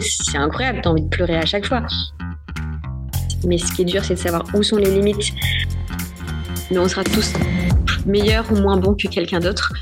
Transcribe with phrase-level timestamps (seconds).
[0.00, 1.82] c'est incroyable, t'as envie de pleurer à chaque fois.
[3.46, 5.32] Mais ce qui est dur, c'est de savoir où sont les limites.
[6.70, 7.34] Mais on sera tous
[8.06, 9.72] meilleurs ou moins bons que quelqu'un d'autre.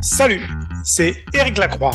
[0.00, 0.48] Salut,
[0.84, 1.92] c'est Eric Lacroix.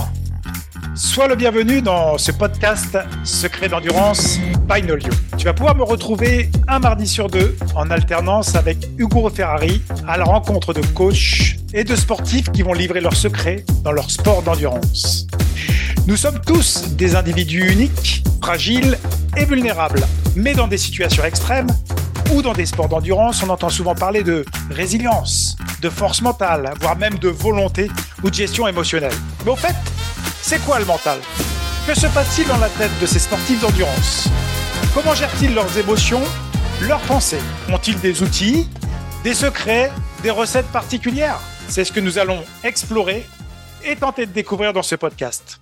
[0.96, 5.10] Sois le bienvenu dans ce podcast Secret d'endurance by Nolio.
[5.38, 10.16] Tu vas pouvoir me retrouver un mardi sur deux en alternance avec Hugo Ferrari à
[10.16, 14.42] la rencontre de coachs et de sportifs qui vont livrer leurs secrets dans leur sport
[14.42, 15.28] d'endurance.
[16.08, 18.98] Nous sommes tous des individus uniques, fragiles
[19.36, 20.06] et vulnérables,
[20.38, 21.68] mais dans des situations extrêmes
[22.32, 26.98] ou dans des sports d'endurance, on entend souvent parler de résilience, de force mentale, voire
[26.98, 27.92] même de volonté
[28.24, 29.14] ou de gestion émotionnelle.
[29.44, 29.76] Mais au fait,
[30.48, 31.20] c'est quoi le mental?
[31.88, 34.28] Que se passe-t-il dans la tête de ces sportifs d'endurance?
[34.94, 36.22] Comment gèrent-ils leurs émotions,
[36.82, 37.40] leurs pensées?
[37.68, 38.70] Ont-ils des outils,
[39.24, 41.40] des secrets, des recettes particulières?
[41.68, 43.26] C'est ce que nous allons explorer
[43.84, 45.60] et tenter de découvrir dans ce podcast.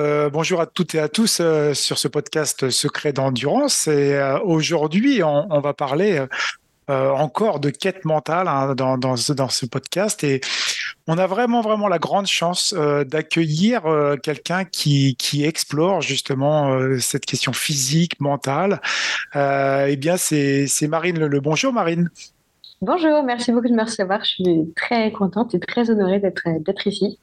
[0.00, 3.88] Euh, bonjour à toutes et à tous euh, sur ce podcast Secret d'endurance.
[3.88, 6.24] Et euh, aujourd'hui, on, va parler
[6.86, 10.24] encore de quête mentale hein, dans, ce, podcast.
[11.06, 16.98] On a vraiment, vraiment la grande chance euh, d'accueillir euh, quelqu'un qui, explore justement euh,
[16.98, 18.80] cette question physique, mentale.
[19.34, 22.10] eh bien, c'est Marine Le, Bonjour Marine.
[22.80, 24.24] Bonjour, merci beaucoup de me recevoir.
[24.24, 27.18] Je suis très contente et très honorée d'être ici.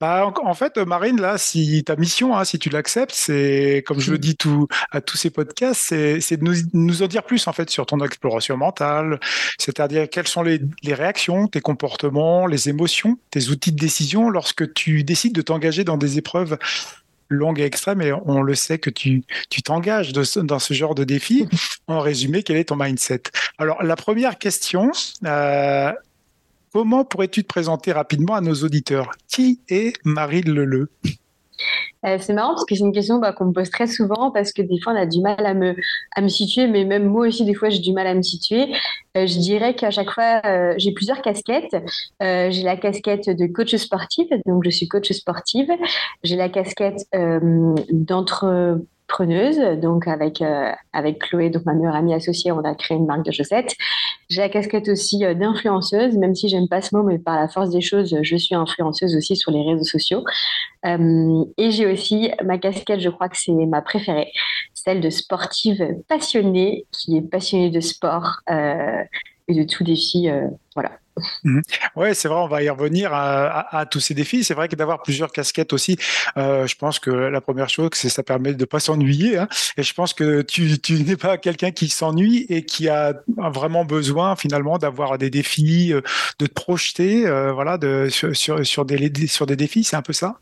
[0.00, 4.12] Bah, en, fait, Marine, là, si ta mission, hein, si tu l'acceptes, c'est, comme je
[4.12, 4.36] le dis
[4.92, 8.56] à tous ces podcasts, c'est de nous, en dire plus en fait sur ton exploration
[8.56, 9.18] mentale,
[9.58, 14.72] c'est-à-dire quelles sont les, les, réactions, tes comportements, les émotions, tes outils de décision lorsque
[14.72, 16.58] tu décides de t'engager dans des épreuves
[17.28, 19.22] longues et extrêmes, et on le sait que tu
[19.64, 21.46] t'engages dans ce genre de défi.
[21.86, 23.22] En résumé, quel est ton mindset?
[23.58, 24.90] Alors, la première question,
[25.24, 25.92] euh,
[26.72, 29.10] Comment pourrais-tu te présenter rapidement à nos auditeurs?
[29.28, 30.90] Qui est Marie Leleu
[32.06, 34.52] euh, c'est marrant parce que c'est une question bah, qu'on me pose très souvent parce
[34.52, 35.74] que des fois on a du mal à me,
[36.14, 38.72] à me situer, mais même moi aussi des fois j'ai du mal à me situer.
[39.16, 41.76] Euh, je dirais qu'à chaque fois euh, j'ai plusieurs casquettes.
[42.20, 45.68] j'ai la casquette de coach sportive, donc je suis coach sportive.
[46.22, 47.08] J'ai la casquette
[47.90, 49.58] d'entre preneuse.
[49.80, 53.24] Donc avec euh, avec Chloé, donc ma meilleure amie associée, on a créé une marque
[53.24, 53.74] de chaussettes.
[54.28, 57.48] J'ai la casquette aussi euh, d'influenceuse, même si j'aime pas ce mot, mais par la
[57.48, 60.22] force des choses, je suis influenceuse aussi sur les réseaux sociaux.
[60.86, 64.30] Euh, et j'ai aussi ma casquette, je crois que c'est ma préférée,
[64.74, 70.28] celle de sportive passionnée, qui est passionnée de sport et de tout défi.
[70.74, 70.92] voilà.
[71.44, 71.62] Mhm.
[71.96, 74.44] Oui, c'est vrai, on va y revenir à, tous ces défis.
[74.44, 75.96] C'est vrai que d'avoir plusieurs casquettes aussi,
[76.36, 79.38] euh, je pense que la première chose, c'est ça permet de ne pas s'ennuyer.
[79.38, 79.48] Hein.
[79.76, 84.36] Et je pense que tu, n'es pas quelqu'un qui s'ennuie et qui a vraiment besoin
[84.36, 86.00] finalement d'avoir des défis, euh,
[86.38, 87.78] de te projeter euh, voilà,
[88.10, 89.84] sur des défis.
[89.84, 90.40] C'est un peu ça?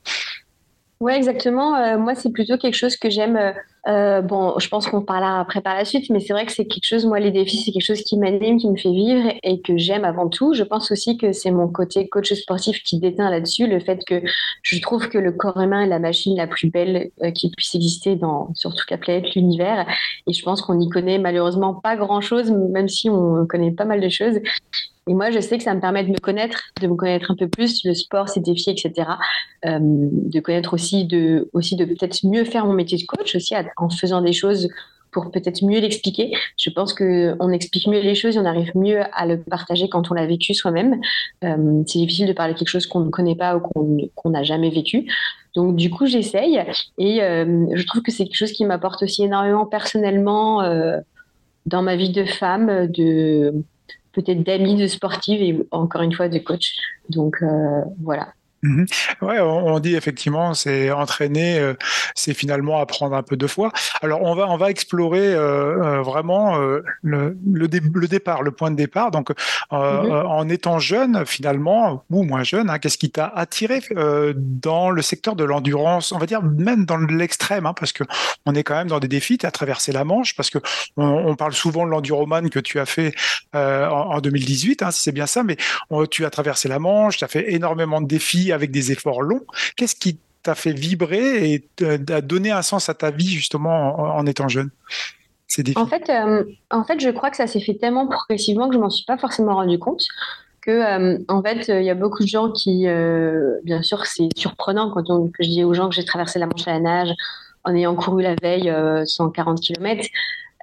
[1.01, 1.77] Oui, exactement.
[1.77, 3.37] Euh, moi, c'est plutôt quelque chose que j'aime.
[3.37, 3.53] Euh,
[3.87, 6.65] euh, bon, je pense qu'on parlera après par la suite, mais c'est vrai que c'est
[6.65, 9.61] quelque chose, moi, les défis, c'est quelque chose qui m'anime, qui me fait vivre et
[9.61, 10.55] que j'aime avant tout.
[10.55, 14.23] Je pense aussi que c'est mon côté coach sportif qui déteint là-dessus, le fait que
[14.63, 18.17] je trouve que le corps humain est la machine la plus belle qui puisse exister
[18.17, 19.87] dans, sur toute la planète, l'univers.
[20.27, 24.01] Et je pense qu'on n'y connaît malheureusement pas grand-chose, même si on connaît pas mal
[24.01, 24.41] de choses.
[25.09, 27.37] Et moi, je sais que ça me permet de me connaître, de me connaître un
[27.37, 29.09] peu plus, le sport, ses défis, etc.
[29.65, 33.89] De connaître aussi, de, aussi de peut-être mieux faire mon métier de coach aussi en
[33.89, 34.69] faisant des choses
[35.17, 36.37] pour peut-être mieux l'expliquer.
[36.59, 40.11] Je pense qu'on explique mieux les choses et on arrive mieux à le partager quand
[40.11, 41.01] on l'a vécu soi-même.
[41.43, 43.61] Euh, c'est difficile de parler de quelque chose qu'on ne connaît pas ou
[44.15, 45.11] qu'on n'a jamais vécu.
[45.55, 46.63] Donc du coup, j'essaye
[46.99, 50.99] et euh, je trouve que c'est quelque chose qui m'apporte aussi énormément personnellement euh,
[51.65, 53.55] dans ma vie de femme, de
[54.17, 56.75] peut-être d'amis, de sportives et encore une fois de coach.
[57.11, 58.29] Donc euh, voilà.
[58.63, 58.87] Mhm.
[59.21, 61.75] Ouais, on, dit effectivement, c'est entraîner, euh,
[62.15, 63.71] c'est finalement apprendre un peu de foi.
[64.01, 68.71] Alors on va on va explorer euh, euh vraiment le, le, le, départ, le point
[68.71, 69.11] de départ.
[69.11, 69.31] Donc
[69.71, 69.79] mhm.
[69.79, 73.83] en étant jeune finalement ou moins jeune, hein, qu'est-ce qui t'a attiré
[74.35, 76.13] dans le secteur de l'endurance?
[76.13, 78.05] On va dire même dans l'extrême, hein, parce que
[78.47, 79.39] on est quand même dans des défis.
[79.39, 80.59] Tu as traversé la Manche, parce que
[80.97, 83.13] on, on parle souvent de l'enduroman que tu as fait
[83.53, 85.57] en, en, 2018, hein, si c'est bien ça, mais
[86.11, 89.45] tu as traversé la Manche, tu as fait énormément de défis avec des efforts longs.
[89.77, 91.69] Qu'est-ce qui t'a fait vibrer et
[92.13, 94.71] a donné un sens à ta vie justement en, étant jeune
[95.77, 98.81] en fait, euh, en fait, je crois que ça s'est fait tellement progressivement que je
[98.81, 100.03] m'en suis pas forcément rendu compte.
[100.61, 104.29] Que, euh, en fait, il y a beaucoup de gens qui, euh, bien sûr, c'est
[104.37, 107.15] surprenant quand que je dis aux gens que j'ai traversé la Manche à la nage
[107.65, 108.73] en ayant couru la veille
[109.07, 110.05] 140 km.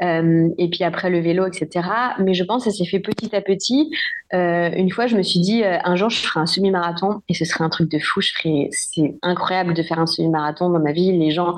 [0.02, 1.88] Et puis après le vélo, etc.
[2.20, 3.92] Mais je pense que ça s'est fait petit à petit.
[4.32, 7.64] une fois, je me suis dit, un jour, je ferai un semi-marathon et ce serait
[7.64, 8.22] un truc de fou.
[8.22, 11.18] C'est incroyable de faire un semi-marathon dans ma vie.
[11.18, 11.56] Les gens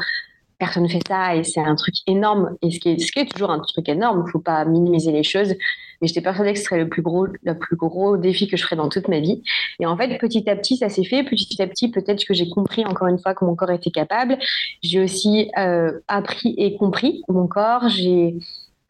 [0.57, 2.55] personne ne fait ça et c'est un truc énorme.
[2.61, 5.53] Et ce qui est toujours un truc énorme, il ne faut pas minimiser les choses.
[6.01, 8.63] Mais j'étais persuadée que ce serait le plus gros, le plus gros défi que je
[8.63, 9.41] ferais dans toute ma vie.
[9.79, 11.23] Et en fait, petit à petit, ça s'est fait.
[11.23, 14.37] Petit à petit, peut-être que j'ai compris encore une fois que mon corps était capable.
[14.81, 17.89] J'ai aussi euh, appris et compris mon corps.
[17.89, 18.35] J'ai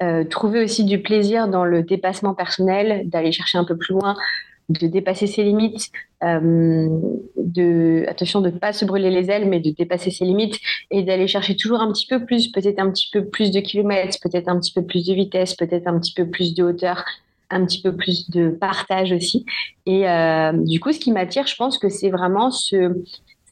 [0.02, 4.16] euh, trouvé aussi du plaisir dans le dépassement personnel, d'aller chercher un peu plus loin,
[4.70, 5.92] de dépasser ses limites,
[6.24, 6.90] euh,
[8.08, 10.60] attention de ne pas se brûler les ailes, mais de dépasser ses limites
[10.92, 14.18] et d'aller chercher toujours un petit peu plus, peut-être un petit peu plus de kilomètres,
[14.22, 17.04] peut-être un petit peu plus de vitesse, peut-être un petit peu plus de hauteur,
[17.50, 19.46] un petit peu plus de partage aussi.
[19.86, 23.04] Et euh, du coup, ce qui m'attire, je pense que c'est vraiment ce,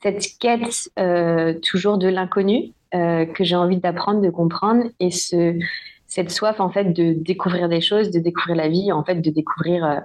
[0.02, 5.58] cette quête euh, toujours de l'inconnu que j'ai envie d'apprendre, de comprendre et ce,
[6.06, 9.32] cette soif en fait de découvrir des choses, de découvrir la vie, en fait de
[9.32, 10.04] découvrir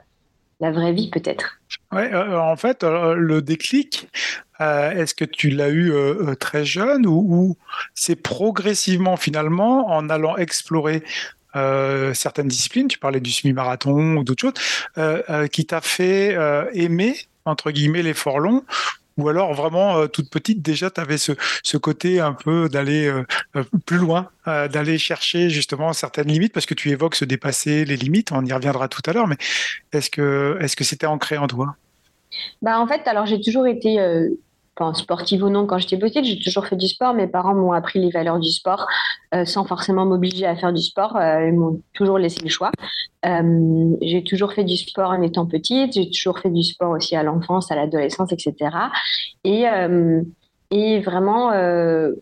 [0.61, 1.61] la vraie vie peut-être.
[1.93, 4.09] Ouais, euh, en fait, euh, le déclic,
[4.61, 5.93] euh, est-ce que tu l'as eu
[6.41, 7.57] très jeune ou,
[7.95, 11.03] c'est progressivement finalement en allant explorer
[12.15, 16.37] certaines disciplines, tu parlais du semi-marathon ou d'autres choses, qui t'a fait
[16.73, 18.63] aimer entre guillemets l'effort long
[19.19, 21.33] ou alors vraiment euh, toute petite déjà tu avais ce,
[21.77, 23.25] côté un peu d'aller euh,
[23.57, 27.97] euh, plus loin, d'aller chercher justement certaines limites parce que tu évoques se dépasser les
[27.97, 29.37] limites, on y reviendra tout à l'heure, mais
[29.93, 31.77] est-ce que est-ce que c'était ancré en toi?
[32.63, 33.99] Bah en fait, alors j'ai toujours été
[34.95, 37.15] sportive ou non, quand j'étais petite, j'ai toujours fait du sport.
[37.15, 38.87] Mes parents m'ont appris les valeurs du sport
[39.35, 41.17] euh, sans forcément m'obliger à faire du sport.
[41.17, 42.71] Euh, ils m'ont toujours laissé le choix.
[43.27, 45.95] Euh, j'ai toujours fait du sport en étant petite.
[45.95, 48.55] J'ai toujours fait du sport aussi à l'enfance, à l'adolescence, etc.
[49.45, 49.65] Et,
[50.71, 51.51] et vraiment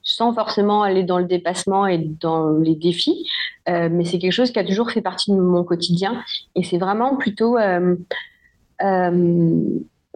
[0.02, 3.28] sans forcément aller dans le dépassement et dans les défis.
[3.66, 6.22] mais c'est quelque chose qui a toujours fait partie de mon quotidien.
[6.54, 7.56] Et c'est vraiment plutôt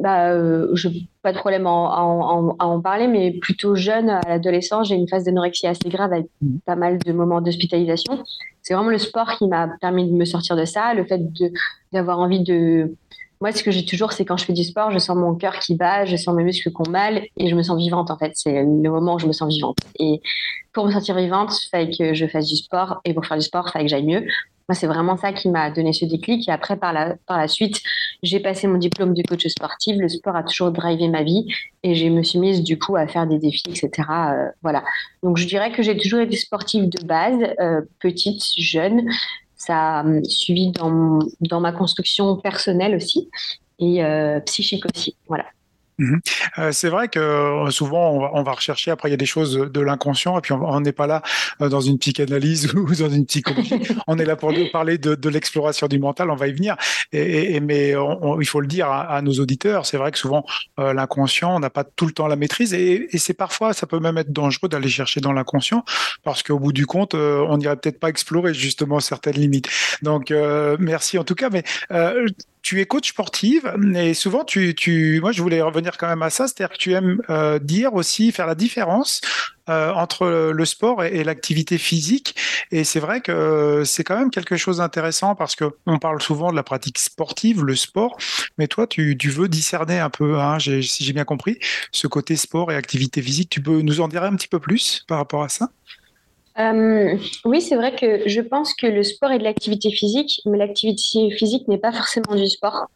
[0.01, 0.89] bah, euh, je
[1.23, 5.67] pas de problème à en, parler, mais plutôt jeune, à l'adolescence, j'ai une phase d'anorexie
[5.67, 6.59] assez grave avec mmh.
[6.65, 8.25] pas mal de moments d'hospitalisation.
[8.63, 11.21] C'est vraiment le sport qui m'a permis de me sortir de ça, le fait
[11.93, 12.95] d'avoir envie de...
[13.41, 15.59] Moi, ce que j'ai toujours, c'est quand je fais du sport, je sens mon cœur
[15.59, 18.19] qui bat, je sens mes muscles qui ont mal et je me sens vivante, en
[18.19, 18.33] fait.
[18.35, 19.79] C'est le moment où je me sens vivante.
[19.99, 20.21] Et
[20.75, 23.43] pour me sentir vivante, il fallait que je fasse du sport et pour faire du
[23.45, 24.27] sport, il fallait que j'aille mieux.
[24.69, 26.49] Moi, c'est vraiment ça qui m'a donné ce déclic.
[26.49, 27.81] Et après, par la, par la suite,
[28.23, 29.97] j'ai passé mon diplôme de coach sportif.
[29.99, 31.47] Le sport a toujours drivé ma vie
[31.83, 33.91] et je me suis mise du coup à faire des défis, etc.
[34.11, 34.85] Euh, voilà.
[35.23, 39.09] Donc, je dirais que j'ai toujours été sportive de base, euh, petite, jeune.
[39.61, 43.29] Ça a hum, suivi dans, dans ma construction personnelle aussi
[43.79, 45.17] et euh, psychique aussi.
[45.29, 45.45] Voilà.
[46.01, 46.21] Mhm.
[46.59, 49.55] Euh, c'est vrai que euh, souvent on va, rechercher, après il y a des choses
[49.55, 51.23] de l'inconscient, et puis on n'est pas là
[51.61, 53.75] euh, dans une psychanalyse ou dans une psychologie,
[54.07, 56.77] on est là pour parler de, l'exploration du mental, on va y venir,
[57.13, 60.45] mais il faut le dire à, nos auditeurs, c'est vrai que souvent
[60.79, 64.17] l'inconscient, on n'a pas tout le temps la maîtrise, et, c'est parfois, ça peut même
[64.17, 65.85] être dangereux d'aller chercher dans l'inconscient,
[66.25, 69.69] parce qu'au bout du compte, on n'irait peut-être pas explorer justement certaines limites.
[70.03, 70.33] Donc
[70.79, 71.63] merci en tout cas, mais
[72.63, 76.31] tu es coach sportive et souvent tu, tu, moi je voulais revenir quand même à
[76.31, 79.21] ça, c'est-à-dire que tu aimes euh, dire aussi faire la différence
[79.69, 82.37] euh, entre le sport et, l'activité physique
[82.71, 86.21] et c'est vrai que euh, c'est quand même quelque chose d'intéressant parce que on parle
[86.21, 88.17] souvent de la pratique sportive, le sport,
[88.59, 91.59] mais toi tu, veux discerner un peu, hein, si j'ai bien compris,
[91.93, 93.51] ce côté sport et activité physique.
[93.51, 95.71] Tu peux nous en dire un petit peu plus par rapport à ça?
[96.61, 100.59] Euh, oui, c'est vrai que je pense que le sport est de l'activité physique, mais
[100.59, 102.89] l'activité physique n'est pas forcément du sport.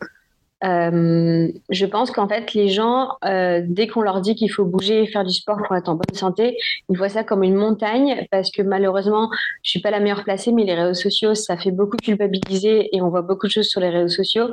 [0.65, 5.03] Euh, je pense qu'en fait, les gens, euh, dès qu'on leur dit qu'il faut bouger
[5.03, 6.57] et faire du sport pour être en bonne santé,
[6.89, 9.31] ils voient ça comme une montagne parce que malheureusement,
[9.63, 13.03] je suis pas la meilleure placée, mais les réseaux sociaux, ça fait beaucoup culpabiliser et
[13.03, 14.49] on voit beaucoup de choses sur les réseaux sociaux.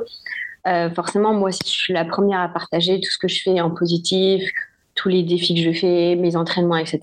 [0.94, 4.42] forcément, moi, je suis la première à partager tout ce que je fais en positif,
[4.94, 7.00] tous les défis que je fais, mes entraînements, etc.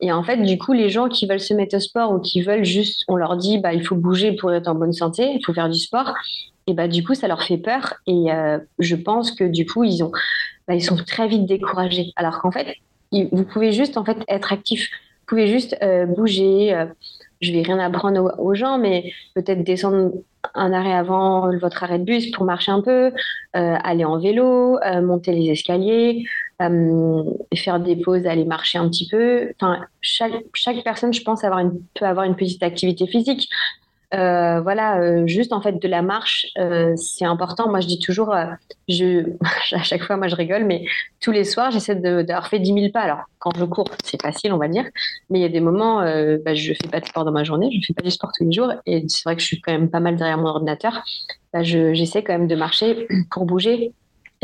[0.00, 2.42] Et en fait, du coup, les gens qui veulent se mettre au sport ou qui
[2.42, 5.44] veulent juste, on leur dit, bah, il faut bouger pour être en bonne santé, il
[5.44, 6.12] faut faire du sport.
[6.66, 7.94] Et bah, du coup, ça leur fait peur.
[8.06, 10.12] Et euh, je pense que du coup, ils ont,
[10.66, 12.12] bah, ils sont très vite découragés.
[12.16, 12.76] Alors qu'en fait,
[13.12, 14.90] vous pouvez juste en fait être actif.
[15.20, 16.74] Vous pouvez juste euh, bouger.
[16.74, 16.86] Euh,
[17.40, 20.12] je vais rien apprendre aux, gens, mais peut-être descendre
[20.54, 23.12] un arrêt avant votre arrêt de bus pour marcher un peu,
[23.52, 26.43] aller en vélo, monter les escaliers, euh,
[27.54, 29.52] faire des pauses, aller marcher un petit peu.
[29.60, 31.42] Enfin, chaque, personne, je pense,
[31.94, 33.48] peut avoir une petite activité physique.
[34.14, 37.68] euh, voilà, euh, juste en fait de la marche, euh, c'est important.
[37.68, 38.56] Moi, je dis toujours, à
[39.82, 40.84] chaque fois, moi, je rigole, mais
[41.20, 43.00] tous les soirs, j'essaie d'avoir fait 10 000 pas.
[43.00, 44.84] Alors, quand je cours, c'est facile, on va dire,
[45.30, 46.00] mais il y a des moments,
[46.44, 48.44] bah, je fais pas de sport dans ma journée, je fais pas du sport tous
[48.44, 51.02] les jours, et c'est vrai que je suis quand même pas mal derrière mon ordinateur.
[51.52, 53.92] Bah, j'essaie quand même de marcher pour bouger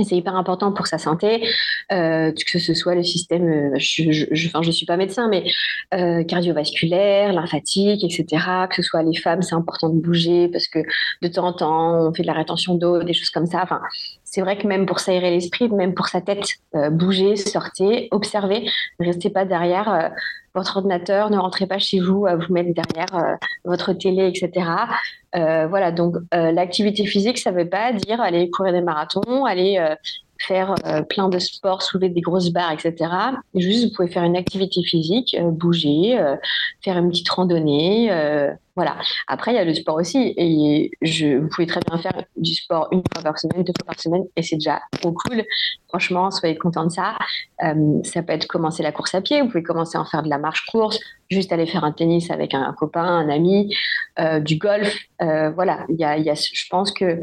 [0.04, 1.46] c'est hyper important pour sa santé,
[1.92, 5.44] euh, que ce soit le système, euh, je, je, je suis pas médecin, mais
[5.94, 8.44] euh, cardiovasculaire, lymphatique, etc.
[8.68, 10.80] Que ce soit les femmes, c'est important de bouger parce que
[11.22, 13.60] de temps en temps, on fait de la rétention d'eau, des choses comme ça.
[13.62, 13.80] Enfin,
[14.30, 16.46] c'est vrai que même pour s'aérer l'esprit, même pour sa tête,
[16.76, 18.64] euh, bouger, sortez, observez,
[19.00, 20.08] ne restez pas derrière euh,
[20.54, 23.34] votre ordinateur, ne rentrez pas chez vous à vous mettre derrière euh,
[23.64, 24.66] votre télé, etc.
[25.36, 29.44] Euh, voilà, donc euh, l'activité physique, ça ne veut pas dire aller courir des marathons,
[29.44, 29.84] aller
[30.38, 30.74] faire
[31.10, 32.94] plein de sports, soulever des grosses barres, etc.
[33.54, 36.18] Juste, vous pouvez faire une activité physique, bouger,
[36.82, 38.10] faire une petite randonnée,
[38.76, 38.96] voilà.
[39.26, 40.32] Après, il y a le sport aussi.
[40.36, 43.86] Et je, vous pouvez très bien faire du sport une fois par semaine, deux fois
[43.86, 45.44] par semaine, et c'est déjà trop cool.
[45.88, 47.16] Franchement, soyez content de ça.
[47.64, 49.40] Euh, ça peut être commencer la course à pied.
[49.42, 51.00] Vous pouvez commencer à en faire de la marche-course,
[51.30, 53.74] juste aller faire un tennis avec un, copain, un ami,
[54.18, 54.96] euh, du golf.
[55.20, 55.84] Euh, voilà.
[55.88, 57.20] Il y a, je pense que,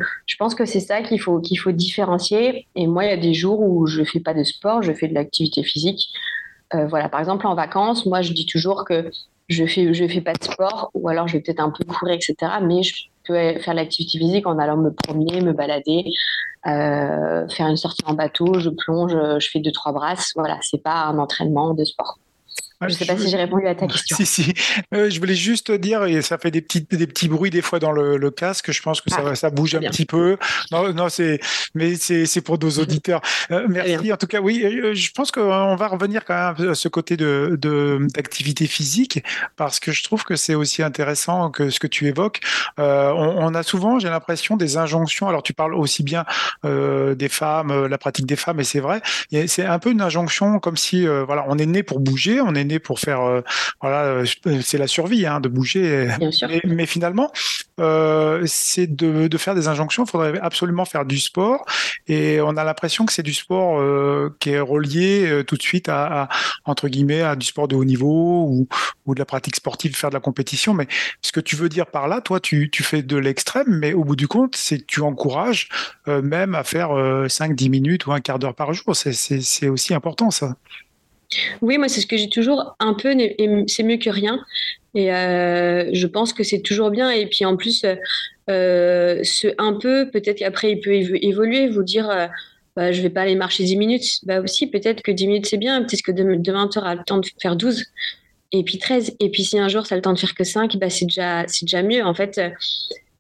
[0.58, 2.68] que c'est ça qu'il faut, faut différencier.
[2.75, 5.08] Et moi, il y a des jours où je fais pas de sport, je fais
[5.08, 6.10] de l'activité physique.
[6.74, 7.08] voilà.
[7.08, 9.10] Par exemple, en vacances, moi, je dis toujours que
[9.50, 12.16] je fais je fais pas de sport ou alors je vais peut-être un peu courir
[12.16, 16.06] etc mais je peux faire l'activité physique en allant me promener me balader
[16.66, 20.34] euh, faire une sortie en bateau je plonge je fais deux trois brasses.
[20.36, 22.20] Voilà c'est pas un entraînement de sport
[22.81, 24.17] je ne sais pas si j'ai répondu à ta question.
[24.17, 24.53] Si, si.
[24.93, 27.79] Euh, je voulais juste dire, et ça fait des petits, des petits bruits des fois
[27.79, 30.38] dans le, casque, je pense que ça, ah, ça bouge un petit peu.
[30.72, 31.39] Non, non c'est,
[31.75, 33.22] mais c'est pour nos auditeurs.
[33.51, 34.12] Euh, merci.
[34.12, 37.17] En tout cas, oui, euh, je pense qu'on va revenir quand même à ce côté
[37.17, 37.57] de
[38.13, 39.24] d'activité physique,
[39.55, 42.41] parce que je trouve que c'est aussi intéressant que ce que tu évoques.
[42.77, 45.27] on, a souvent, j'ai l'impression, des injonctions.
[45.27, 46.25] Alors, tu parles aussi bien
[46.63, 49.01] des femmes, la pratique des femmes, et c'est vrai.
[49.48, 52.66] C'est un peu une injonction comme si, voilà, on est né pour bouger, on est
[52.79, 53.41] pour faire, euh,
[53.81, 54.25] voilà, euh,
[54.62, 56.09] c'est la survie, hein, de bouger.
[56.65, 57.31] Mais, finalement,
[57.79, 60.03] euh, c'est de, faire des injonctions.
[60.03, 61.65] Il faudrait absolument faire du sport.
[62.07, 63.81] Et on a l'impression que c'est du sport
[64.39, 66.29] qui est relié tout de suite à,
[66.65, 68.67] entre guillemets, à du sport de haut niveau ou,
[69.05, 70.74] ou, de la pratique sportive, faire de la compétition.
[70.74, 70.88] Mais
[71.21, 74.03] ce que tu veux dire par là, toi, tu, tu fais de l'extrême, mais au
[74.03, 75.69] bout du compte, c'est que tu encourages
[76.07, 78.95] même à faire 5-10 minutes ou un quart d'heure par jour.
[78.95, 80.55] C'est aussi important, ça.
[81.62, 83.15] Oui, moi, c'est ce que j'ai toujours un peu,
[83.67, 84.39] c'est mieux que rien.
[84.96, 87.12] Et euh, je pense que c'est toujours bien.
[87.12, 87.86] Et puis en plus,
[88.50, 92.27] euh, ce un peu, peut-être qu'après, il peut évoluer, vous dire, euh,
[92.75, 94.19] bah, je vais pas aller marcher 10 minutes.
[94.24, 95.84] Bah aussi, peut-être que 10 minutes, c'est bien.
[95.84, 97.84] Peut-être que demain, tu auras le temps de faire 12
[98.53, 99.17] et puis 13.
[99.19, 101.05] Et puis si un jour, ça a le temps de faire que 5, bah, c'est
[101.05, 102.03] déjà, déjà mieux.
[102.03, 102.41] En fait,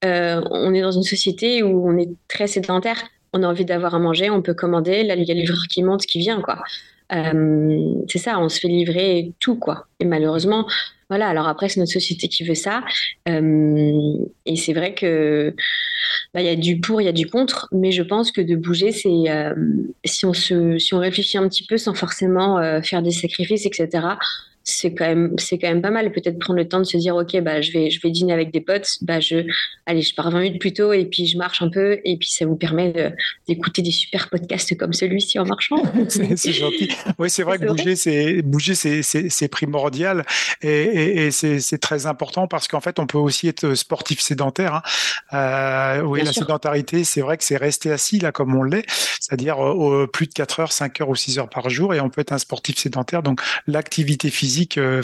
[0.03, 3.03] on est dans une société où on est très sédentaire.
[3.33, 5.03] On a envie d'avoir à manger, on peut commander.
[5.03, 6.63] Là, il y a le livreur qui monte, qui vient, quoi.
[7.13, 9.87] Euh, c'est ça, on se fait livrer tout, quoi.
[9.99, 10.67] Et malheureusement,
[11.09, 12.83] voilà, alors après, c'est notre société qui veut ça.
[13.29, 14.13] Euh,
[14.45, 15.53] et c'est vrai que
[16.33, 18.41] bah, il y a du pour, il y a du contre, mais je pense que
[18.41, 19.53] de bouger, c'est euh,
[20.03, 24.17] si on se, si on réfléchit un petit peu sans forcément faire des sacrifices, etc
[24.67, 26.11] c'est quand même c'est quand même pas mal.
[26.11, 28.51] Peut-être prendre le temps de se dire ok bah je vais je vais dîner avec
[28.51, 28.97] des potes.
[29.01, 29.45] Bah je
[29.85, 31.99] allez je pars 20 minutes plus tôt et puis je marche un peu.
[32.03, 33.13] Et puis ça vous permet
[33.47, 35.81] d'écouter des super podcasts comme celui-ci en marchant.
[36.09, 36.91] C'est gentil.
[37.17, 40.25] Oui c'est vrai que bouger c'est bouger c'est primordial.
[40.61, 44.81] Et, et, c'est très important parce qu'en fait on peut aussi être sportif sédentaire hein.
[45.33, 48.85] euh, oui la sédentarité c'est vrai que c'est rester assis là comme on l'est.
[49.19, 52.09] C'est-à-dire euh, plus de 4 heures 5 heures ou 6 heures par jour et on
[52.09, 53.23] peut être un sportif sédentaire.
[53.23, 55.01] Donc l'activité physique euh,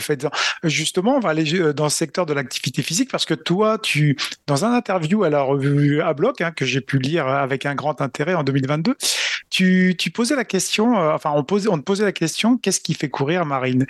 [0.62, 4.16] Justement, on va aller euh, dans le secteur de l'activité physique parce que toi, tu,
[4.46, 7.74] dans un interview à la revue à bloc hein, que j'ai pu lire avec un
[7.74, 8.96] grand intérêt en 2022,
[9.50, 12.94] tu, posais la question, euh, enfin, on, posait, on te posait la question, qu'est-ce qui
[12.94, 13.86] fait courir Marine?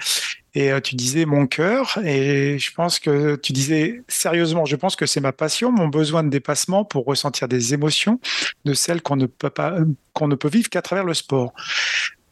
[0.57, 5.05] Et tu disais mon cœur, et je pense que tu disais sérieusement, je pense que
[5.05, 8.21] c'est ma passion, mon besoin de dépassement pour ressentir des émotions
[8.65, 9.79] de celles qu'on ne peut pas,
[10.13, 11.53] qu'on ne peut vivre qu'à travers le sport.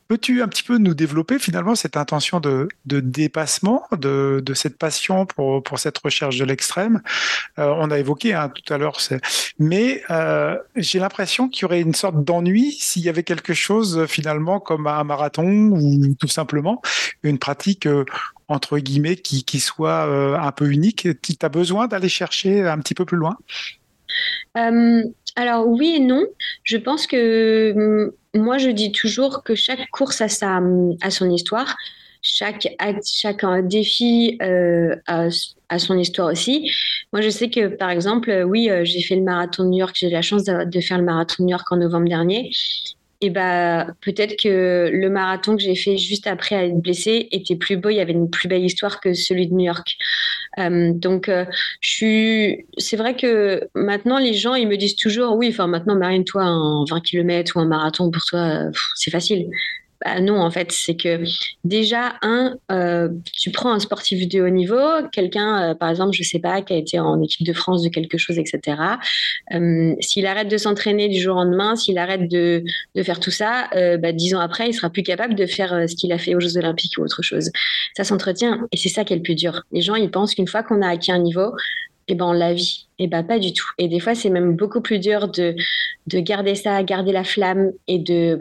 [0.09, 5.79] Peux-tu un petit peu nous développer finalement cette intention de, dépassement, de, cette passion pour,
[5.79, 7.03] cette recherche de l'extrême?
[7.59, 8.99] Euh, On a évoqué hein, tout à l'heure,
[9.59, 14.07] mais euh, j'ai l'impression qu'il y aurait une sorte d'ennui s'il y avait quelque chose
[14.07, 16.83] finalement comme un marathon ou tout simplement
[17.23, 18.05] une pratique euh,
[18.49, 21.09] entre guillemets qui, qui soit un peu unique.
[21.23, 23.37] Tu as besoin d'aller chercher un petit peu plus loin?
[25.37, 26.25] Alors oui et non.
[26.65, 30.61] Je pense que moi, je dis toujours que chaque course a, sa,
[31.01, 31.77] a son histoire.
[32.23, 32.69] chaque
[33.05, 35.29] chaque défi a,
[35.79, 36.71] son histoire aussi.
[37.13, 40.09] Moi, je sais que, par exemple, oui, j'ai fait le marathon de New York, j'ai
[40.09, 42.51] eu la chance de, faire le marathon de New York en novembre dernier
[43.23, 47.77] et bah peut-être que le marathon que j'ai fait juste après être blessée était plus
[47.77, 49.97] beau, il y avait une plus belle histoire que celui de New York.
[50.59, 51.45] Euh, donc euh,
[51.81, 55.95] je suis, c'est vrai que maintenant les gens ils me disent toujours oui, enfin maintenant
[55.95, 58.65] Marine toi un 20 km ou un marathon pour toi
[58.97, 59.49] c'est facile.
[60.21, 61.23] Non, en fait, c'est que
[61.65, 64.81] déjà, un, euh, tu prends un sportif de haut niveau,
[65.13, 67.89] quelqu'un, euh, par exemple, je sais pas, qui a été en équipe de France de
[67.89, 68.81] quelque chose, etc.
[69.55, 73.31] Euh, s'il arrête de s'entraîner du jour au lendemain, s'il arrête de, de, faire tout
[73.31, 73.69] ça,
[73.99, 76.41] bah, dix ans après, il sera plus capable de faire ce qu'il a fait aux
[76.41, 77.51] Jeux Olympiques ou autre chose.
[77.97, 79.63] Ça s'entretient et c'est ça qui est le plus dur.
[79.73, 81.53] Les gens, ils pensent qu'une fois qu'on a acquis un niveau,
[82.09, 82.89] et eh ben on la vit.
[82.99, 83.67] Et eh ben pas du tout.
[83.79, 85.55] Et des fois, c'est même beaucoup plus dur de,
[86.09, 88.39] de garder ça, garder la flamme et de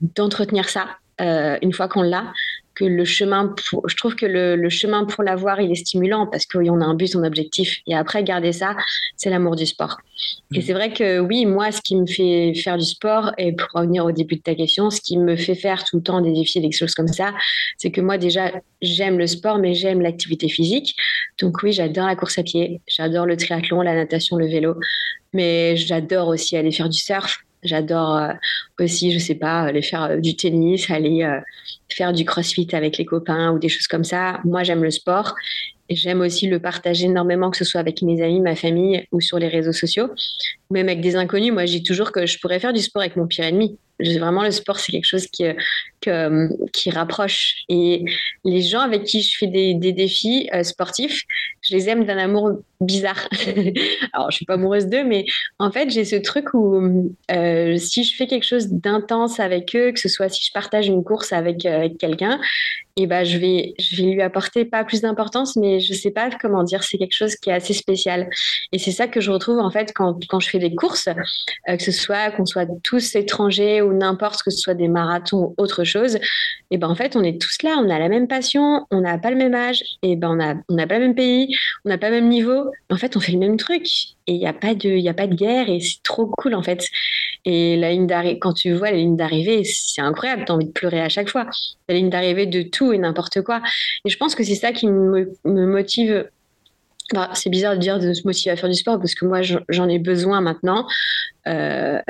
[0.00, 0.86] d'entretenir ça
[1.20, 2.32] euh, une fois qu'on l'a
[2.74, 6.44] que le chemin pour, je trouve que le, chemin pour l'avoir il est stimulant parce
[6.44, 7.78] qu'on a un but, un objectif.
[7.86, 8.76] Et après garder ça
[9.16, 9.96] c'est l'amour du sport.
[10.54, 13.68] Et c'est vrai que oui moi ce qui me fait faire du sport et pour
[13.72, 16.32] revenir au début de ta question ce qui me fait faire tout le temps des
[16.32, 17.32] défis des choses comme ça
[17.78, 20.96] c'est que moi déjà j'aime le sport mais j'aime l'activité physique.
[21.40, 24.74] Donc oui j'adore la course à pied j'adore le triathlon la natation le vélo
[25.32, 28.32] mais j'adore aussi aller faire du surf J'adore euh,
[28.80, 31.40] aussi, je sais pas, aller faire euh, du tennis, aller euh,
[31.88, 34.40] faire du crossfit avec les copains ou des choses comme ça.
[34.44, 35.34] Moi, j'aime le sport
[35.88, 39.20] et j'aime aussi le partager énormément, que ce soit avec mes amis, ma famille ou
[39.20, 40.08] sur les réseaux sociaux.
[40.70, 43.26] Même avec des inconnus, moi, dis toujours que je pourrais faire du sport avec mon
[43.26, 43.78] pire ennemi.
[43.98, 45.44] Vraiment, le sport, c'est quelque chose qui,
[46.02, 47.62] que, qui rapproche.
[47.68, 48.04] Et
[48.44, 51.22] les gens avec qui je fais des, des défis sportifs,
[51.62, 53.28] je les aime d'un amour bizarre.
[54.12, 55.24] Alors, je suis pas amoureuse d'eux, mais
[55.58, 59.92] en fait, j'ai ce truc où euh, si je fais quelque chose d'intense avec eux,
[59.92, 62.38] que ce soit si je partage une course avec, euh, avec quelqu'un,
[62.96, 66.30] eh ben, je vais, je vais lui apporter pas plus d'importance, mais je sais pas
[66.40, 68.28] comment dire, c'est quelque chose qui est assez spécial.
[68.72, 71.76] Et c'est ça que je retrouve en fait quand, quand je fais des courses, euh,
[71.76, 75.54] que ce soit qu'on soit tous étrangers ou n'importe que ce soit des marathons ou
[75.62, 76.18] autre chose.
[76.70, 79.18] Et ben en fait, on est tous là, on a la même passion, on n'a
[79.18, 81.88] pas le même âge, et ben on a, on n'a pas le même pays, on
[81.88, 82.70] n'a pas le même niveau.
[82.90, 83.86] En fait, on fait le même truc
[84.26, 86.62] et il n'y a pas de, a pas de guerre et c'est trop cool en
[86.62, 86.84] fait.
[87.44, 90.66] Et la ligne d'arrivée, quand tu vois la ligne d'arrivée, c'est incroyable, tu as envie
[90.66, 91.46] de pleurer à chaque fois.
[91.88, 93.62] La ligne d'arrivée de tout et n'importe quoi.
[94.04, 96.28] Et je pense que c'est ça qui me, motive.
[97.34, 99.88] C'est bizarre de dire de se motiver à faire du sport parce que moi j'en
[99.88, 100.86] ai besoin maintenant.
[101.46, 102.00] Euh,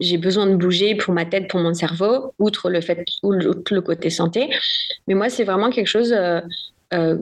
[0.00, 3.80] j'ai besoin de bouger pour ma tête, pour mon cerveau, outre le fait, outre le
[3.80, 4.50] côté santé.
[5.06, 6.12] Mais moi, c'est vraiment quelque chose.
[6.12, 6.40] Euh,
[6.92, 7.16] euh,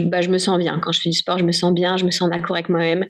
[0.00, 1.38] bah, je me sens bien quand je fais du sport.
[1.38, 3.06] Je me sens bien, je me sens d'accord avec moi-même,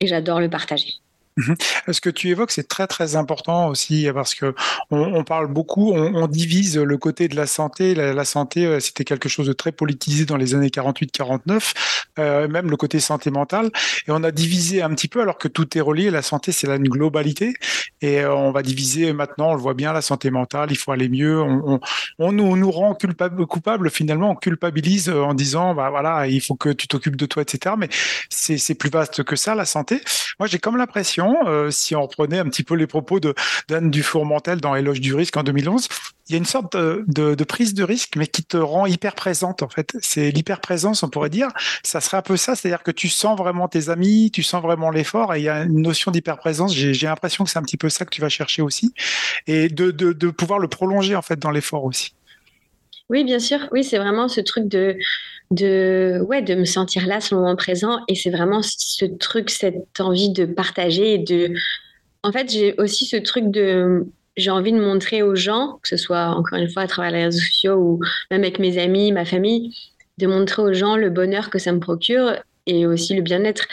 [0.00, 0.94] et j'adore le partager.
[1.38, 1.54] Mhm.
[1.92, 4.54] Ce que tu évoques, c'est très très important aussi parce que
[4.90, 7.94] on, parle beaucoup, on, divise le côté de la santé.
[7.94, 11.74] La, santé, euh, c'était quelque chose de très politisé dans les années 48-49,
[12.18, 13.70] euh, même le côté santé mentale.
[14.08, 16.10] Et on a divisé un petit peu alors que tout est relié.
[16.10, 17.54] La santé, c'est une globalité.
[18.02, 20.90] Et euh, on va diviser maintenant, on le voit bien, la santé mentale, il faut
[20.90, 21.40] aller mieux.
[22.18, 26.70] On, nous, rend coupable, coupable, finalement, on culpabilise en disant, bah voilà, il faut que
[26.70, 27.76] tu t'occupes de toi, etc.
[27.78, 27.88] Mais
[28.28, 30.00] c'est plus vaste que ça, la santé.
[30.40, 33.34] Moi, j'ai comme l'impression euh, si on reprenait un petit peu les propos de
[33.68, 35.88] d'Anne Dufour-Montel dans Éloge du risque en 2011,
[36.28, 39.62] il y a une sorte de, prise de risque, mais qui te rend hyper présente
[39.62, 39.96] en fait.
[40.00, 41.48] C'est l'hyper présence, on pourrait dire.
[41.82, 44.90] Ça serait un peu ça, c'est-à-dire que tu sens vraiment tes amis, tu sens vraiment
[44.90, 46.74] l'effort, et il y a une notion d'hyper présence.
[46.74, 48.92] J'ai l'impression que c'est un petit peu ça que tu vas chercher aussi,
[49.46, 52.12] et de pouvoir le prolonger en fait dans l'effort aussi.
[53.10, 53.68] Oui, bien sûr.
[53.72, 54.96] Oui, c'est vraiment ce truc de
[55.50, 58.00] de, ouais, de me sentir là, ce moment présent.
[58.08, 61.54] Et c'est vraiment ce truc, cette envie de partager et de.
[62.22, 64.06] En fait, j'ai aussi ce truc de.
[64.36, 67.24] J'ai envie de montrer aux gens, que ce soit encore une fois à travers les
[67.24, 69.74] réseaux sociaux ou même avec mes amis, ma famille,
[70.18, 72.34] de montrer aux gens le bonheur que ça me procure
[72.66, 73.66] et aussi le bien-être.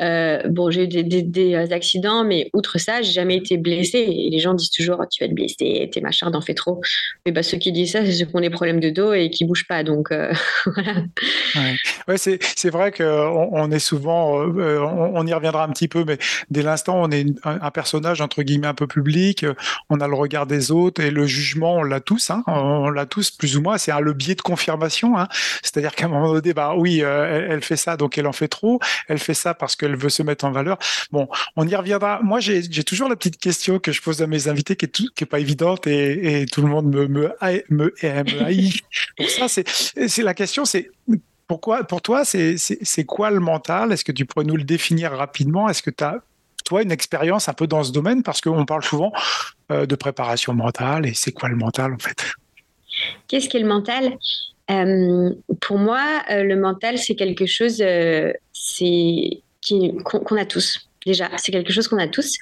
[0.00, 3.98] Euh, bon, j'ai eu des, euh, accidents, mais outre ça, j'ai jamais été blessée.
[3.98, 6.80] Et les gens disent toujours, tu vas te blesser, t'es machin, t'en fais trop.
[7.26, 9.30] Mais bah, ceux qui disent ça, c'est ceux qui ont des problèmes de dos et
[9.30, 9.82] qui bougent pas.
[9.84, 10.32] Donc, euh,
[10.66, 11.02] voilà.
[12.08, 16.18] Ouais, c'est vrai qu'on on est souvent, on, y reviendra un petit peu, mais
[16.50, 19.44] dès l'instant, on est un, personnage, entre guillemets, un peu public,
[19.90, 23.06] on a le regard des autres et le jugement, on l'a tous, hein, on l'a
[23.06, 23.78] tous plus ou moins.
[23.78, 25.18] C'est le biais de confirmation.
[25.18, 25.28] Hein.
[25.62, 28.80] C'est-à-dire qu'à un moment donné, bah oui, elle, fait ça, donc elle en fait trop.
[29.08, 30.78] Elle fait ça parce que veut se mettre en valeur.
[31.10, 32.20] Bon, on y reviendra.
[32.22, 35.06] Moi, j'ai toujours la petite question que je pose à mes invités qui est, tout,
[35.14, 37.32] qui est pas évidente et, tout le monde me, me,
[37.68, 38.80] me, me haït.
[39.16, 40.90] Pour ça, c'est la question, c'est
[41.46, 43.92] pourquoi, pour toi, c'est quoi le mental?
[43.92, 45.68] Est-ce que tu pourrais nous le définir rapidement?
[45.68, 46.18] Est-ce que tu as
[46.64, 48.22] toi une expérience un peu dans ce domaine?
[48.22, 49.12] Parce qu'on parle souvent
[49.72, 52.24] euh, de préparation mentale et c'est quoi le mental en fait?
[53.26, 54.16] Qu'est-ce qu'est le mental?
[55.60, 57.82] Pour moi, le mental, c'est quelque chose
[58.52, 59.42] c'est
[60.04, 60.88] qu'on a tous.
[61.06, 62.36] Déjà, c'est quelque chose qu'on a tous.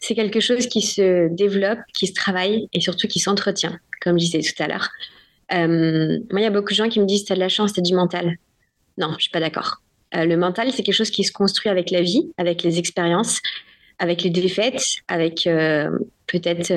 [0.00, 4.24] C'est quelque chose qui se développe, qui se travaille et surtout qui s'entretient, comme je
[4.24, 4.88] disais tout à l'heure.
[5.50, 7.72] moi, il y a beaucoup de gens qui me disent, tu as de la chance,
[7.72, 8.36] tu as du mental.
[8.98, 9.76] Non, je suis pas d'accord.
[10.12, 13.40] le mental, c'est quelque chose qui se construit avec la vie, avec les expériences,
[13.98, 15.44] avec les défaites, avec
[16.26, 16.72] peut-être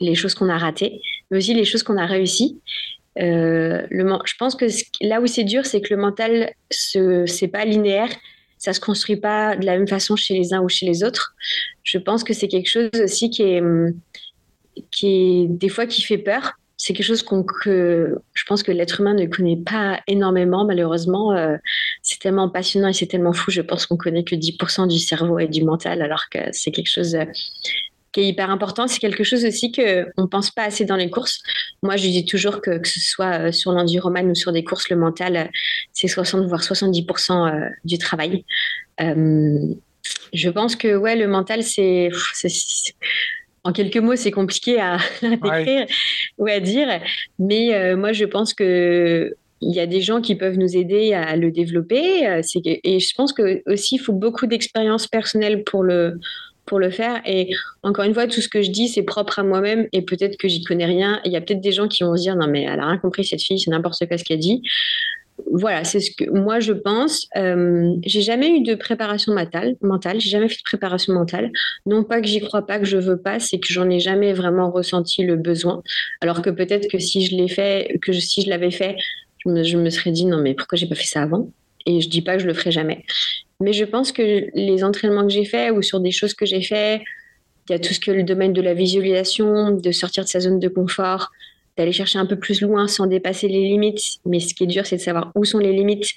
[0.00, 1.00] les choses qu'on a ratées,
[1.30, 2.60] mais aussi les choses qu'on a réussies.
[3.18, 4.66] Euh, je pense que
[5.00, 8.08] là où c'est dur, c'est que le mental, ce c'est pas linéaire,
[8.62, 11.34] ça se construit pas de la même façon chez les uns ou chez les autres.
[11.82, 13.62] Je pense que c'est quelque chose aussi qui est,
[14.92, 16.52] qui est des fois qui fait peur.
[16.76, 21.32] C'est quelque chose que je pense que l'être humain ne connaît pas énormément, malheureusement.
[21.32, 21.56] Euh,
[22.02, 23.50] c'est tellement passionnant et c'est tellement fou.
[23.50, 26.90] Je pense qu'on connaît que 10% du cerveau et du mental, alors que c'est quelque
[26.90, 27.16] chose
[28.12, 28.86] qui est hyper important.
[28.86, 31.42] C'est quelque chose aussi qu'on ne pense pas assez dans les courses.
[31.82, 34.88] Moi, je dis toujours que, que ce soit euh, sur l'enduroman ou sur des courses,
[34.90, 35.44] le mental, euh,
[35.92, 38.44] c'est 60 voire 70% euh, du travail.
[38.98, 42.10] je pense que ouais, le mental, c'est
[43.64, 45.86] en quelques mots, c'est compliqué à, décrire
[46.38, 47.00] ou à dire,
[47.38, 51.36] mais moi, je pense que il y a des gens qui peuvent nous aider à
[51.36, 52.26] le développer.
[52.82, 56.18] Et je pense que aussi, il faut beaucoup d'expérience personnelle pour le
[56.66, 57.20] pour le faire.
[57.26, 57.50] Et
[57.82, 60.48] encore une fois, tout ce que je dis, c'est propre à moi-même et peut-être que
[60.48, 61.20] j'y connais rien.
[61.24, 62.98] Il y a peut-être des gens qui vont se dire non mais elle a rien
[62.98, 64.62] compris cette fille, c'est n'importe quoi ce qu'elle dit.
[65.50, 67.26] Voilà, c'est ce que moi je pense.
[67.36, 70.20] Euh, j'ai jamais eu de préparation mentale, mentale.
[70.20, 71.50] J'ai jamais fait de préparation mentale.
[71.86, 74.32] Non pas que j'y crois pas, que je veux pas, c'est que j'en ai jamais
[74.32, 75.82] vraiment ressenti le besoin.
[76.20, 78.96] Alors que peut-être que si je l'ai fait, que si je l'avais fait,
[79.44, 81.50] je me, je me serais dit non mais pourquoi j'ai pas fait ça avant?
[81.86, 83.04] Et je dis pas que je le ferai jamais.
[83.62, 86.62] Mais je pense que les entraînements que j'ai faits ou sur des choses que j'ai
[86.62, 87.02] faits,
[87.68, 90.40] il y a tout ce que le domaine de la visualisation, de sortir de sa
[90.40, 91.30] zone de confort,
[91.76, 94.18] d'aller chercher un peu plus loin sans dépasser les limites.
[94.26, 96.10] Mais ce qui est dur, c'est de savoir où sont les limites.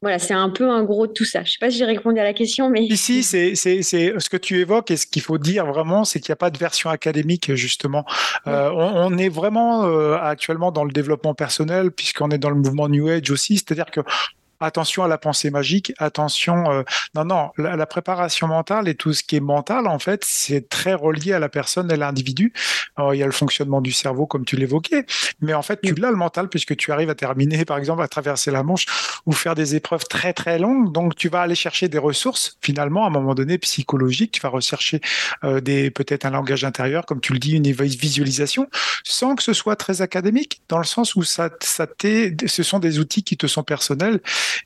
[0.00, 1.40] Voilà, c'est un peu un gros de tout ça.
[1.40, 2.84] Je ne sais pas si j'ai répondu à la question, mais...
[2.84, 6.34] Ici, c'est ce que tu évoques et ce qu'il faut dire vraiment, c'est qu'il n'y
[6.34, 8.04] a pas de version académique, justement.
[8.46, 12.88] Euh, on, est vraiment euh, actuellement dans le développement personnel, puisqu'on est dans le mouvement
[12.88, 13.56] New Age aussi.
[13.56, 14.00] C'est-à-dire que
[14.60, 16.70] attention à la pensée magique, attention.
[16.70, 16.82] Euh,
[17.14, 20.94] non, non, la, préparation mentale et tout ce qui est mental, en fait, c'est très
[20.94, 22.52] relié à la personne et l'individu.
[22.98, 25.06] il y a le fonctionnement du cerveau, comme tu l'évoquais,
[25.40, 28.08] mais en fait, tu l'as le mental puisque tu arrives à terminer, par exemple, à
[28.08, 28.86] traverser la Manche
[29.26, 30.92] ou faire des épreuves très très longues.
[30.92, 34.32] Donc, tu vas aller chercher des ressources, finalement, à un moment donné, psychologiques.
[34.32, 35.00] Tu vas rechercher
[35.44, 38.68] euh, des peut-être un langage intérieur, comme tu le dis, une visualisation,
[39.04, 41.86] sans que ce soit très académique, dans le sens où ça, ça
[42.46, 44.20] ce sont des outils qui te sont personnels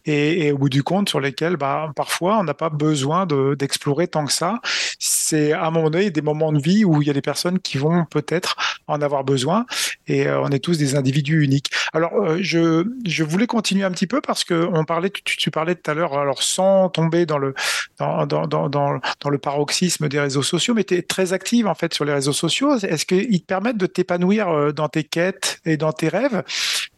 [0.04, 4.24] et, au bout du compte sur lesquels bah, parfois on n'a pas besoin d'explorer tant
[4.24, 4.60] que ça.
[4.98, 7.58] C'est à un moment donné des moments de vie où il y a des personnes
[7.58, 9.66] qui vont peut-être en avoir besoin
[10.06, 11.70] et euh, on est tous des individus uniques.
[11.92, 15.74] Alors euh, je, je voulais continuer un petit peu parce que on parlait, tu, parlais
[15.74, 17.54] tout à l'heure, alors sans tomber dans le
[17.98, 21.74] dans, dans, dans, dans, le paroxysme des réseaux sociaux, mais tu es très active en
[21.74, 22.76] fait sur les réseaux sociaux.
[22.76, 26.42] Est-ce qu'ils te permettent de t'épanouir euh, dans tes quêtes et dans tes rêves?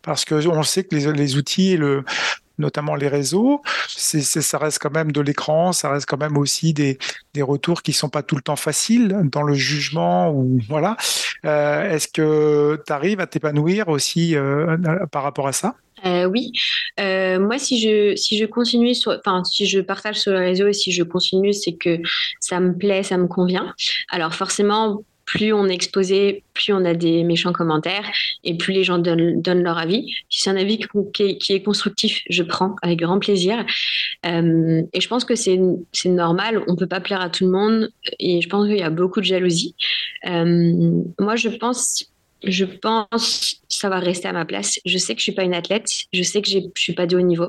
[0.02, 2.04] Parce que on sait que les, les outils et le,
[2.58, 3.62] notamment les réseaux.
[3.88, 6.98] C'est, ça reste quand même de l'écran, ça reste quand même aussi des,
[7.32, 10.96] des retours qui sont pas tout le temps faciles dans le jugement ou voilà.
[11.44, 14.76] Euh, est-ce que tu arrives à t'épanouir aussi euh,
[15.10, 15.74] par rapport à ça?
[16.04, 16.52] Euh, oui,
[16.98, 20.92] moi si je si je continue enfin si je partage sur le réseau et si
[20.92, 21.98] je continue, c'est que
[22.40, 23.72] ça me plaît, ça me convient.
[24.10, 28.10] Alors forcément, plus on est exposé, plus on a des méchants commentaires
[28.42, 30.14] et plus les gens donnent, leur avis.
[30.28, 30.78] Si c'est un avis
[31.12, 33.64] qui, est constructif, je prends avec grand plaisir.
[34.26, 35.58] Euh, et je pense que c'est
[36.06, 38.82] normal, on ne peut pas plaire à tout le monde et je pense qu'il y
[38.82, 39.74] a beaucoup de jalousie.
[40.26, 42.06] Euh, moi, je pense
[42.46, 44.78] je pense ça va rester à ma place.
[44.84, 47.16] Je sais que je suis pas une athlète, je sais que je suis pas de
[47.16, 47.48] haut niveau.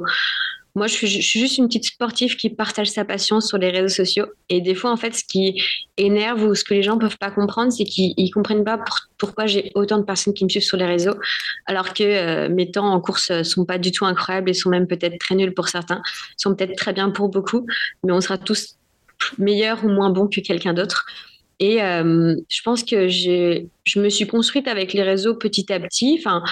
[0.76, 4.26] Moi, je suis, juste une petite sportive qui partage sa passion sur les réseaux sociaux.
[4.50, 5.62] Et des fois, en fait, ce qui
[5.98, 8.80] énerve ou ce que les gens peuvent pas comprendre, c'est qu'ils comprennent pas
[9.18, 11.16] pourquoi j'ai autant de personnes qui me suivent sur les réseaux,
[11.66, 14.86] alors que euh, mes temps en course sont pas du tout incroyables et sont même
[14.86, 16.02] peut-être très nuls pour certains,
[16.36, 17.66] sont peut-être très bien pour beaucoup,
[18.04, 18.76] mais on sera tous
[19.38, 21.06] meilleurs ou moins bons que quelqu'un d'autre.
[21.60, 26.18] Et euh, je pense que je me suis construite avec les réseaux petit à petit.
[26.20, 26.44] Enfin,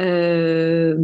[0.00, 0.96] euh,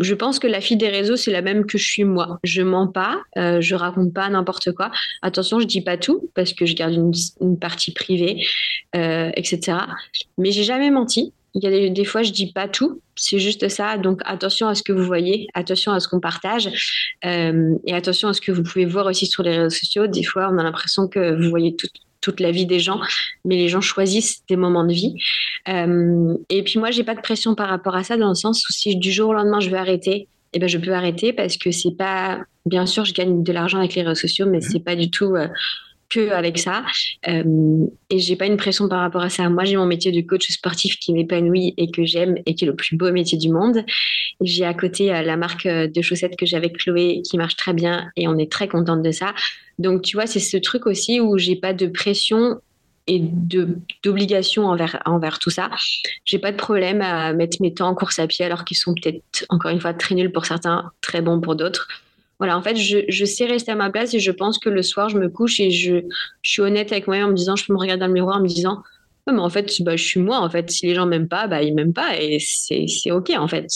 [0.00, 2.38] je pense que la fille des réseaux, c'est la même que je suis moi.
[2.42, 4.90] Je mens pas, euh, je raconte pas n'importe quoi.
[5.22, 8.42] Attention, je dis pas tout parce que je garde une, partie privée,
[8.96, 9.78] euh, etc.
[10.38, 11.32] Mais j'ai jamais menti.
[11.54, 13.00] Il y a des, des, fois, je dis pas tout.
[13.16, 13.98] C'est juste ça.
[13.98, 16.68] Donc, attention à ce que vous voyez, attention à ce qu'on partage,
[17.24, 20.06] euh, et attention à ce que vous pouvez voir aussi sur les réseaux sociaux.
[20.06, 21.88] Des fois, on a l'impression que vous voyez tout,
[22.20, 23.00] toute la vie des gens,
[23.44, 25.14] mais les gens choisissent des moments de vie.
[25.68, 28.68] Euh, et puis moi, j'ai pas de pression par rapport à ça, dans le sens
[28.68, 31.56] où si du jour au lendemain je veux arrêter, eh ben je peux arrêter parce
[31.56, 34.80] que c'est pas, bien sûr, je gagne de l'argent avec les réseaux sociaux, mais c'est
[34.80, 35.48] pas du tout euh,
[36.10, 36.84] que avec ça.
[37.28, 39.48] Euh, et j'ai pas une pression par rapport à ça.
[39.48, 42.66] Moi, j'ai mon métier de coach sportif qui m'épanouit et que j'aime et qui est
[42.68, 43.84] le plus beau métier du monde.
[44.40, 47.56] J'ai à côté euh, la marque euh, de chaussettes que j'ai avec Chloé qui marche
[47.56, 49.32] très bien et on est très contente de ça.
[49.78, 52.60] Donc, tu vois, c'est ce truc aussi où j'ai pas de pression
[53.06, 55.70] et d'obligation envers, envers tout ça.
[56.24, 58.94] J'ai pas de problème à mettre mes temps en course à pied alors qu'ils sont
[58.94, 61.88] peut-être, encore une fois, très nuls pour certains, très bons pour d'autres
[62.40, 65.10] voilà, en fait, je, sais rester à ma place et je pense que le soir,
[65.10, 66.06] je me couche et je,
[66.42, 68.40] suis honnête avec moi-même en me disant, je peux me regarder dans le miroir en
[68.40, 68.82] me disant,
[69.30, 70.70] mais en fait, bah, je suis moi, en fait.
[70.70, 73.68] Si les gens m'aiment pas, bah, ils m'aiment pas et c'est OK, en fait.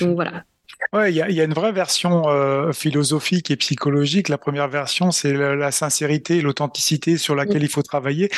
[0.00, 0.44] Donc voilà.
[0.94, 4.30] Ouais, il y, a, une vraie version euh, philosophique et psychologique.
[4.30, 8.30] La première version, c'est la, sincérité et l'authenticité sur laquelle il faut travailler.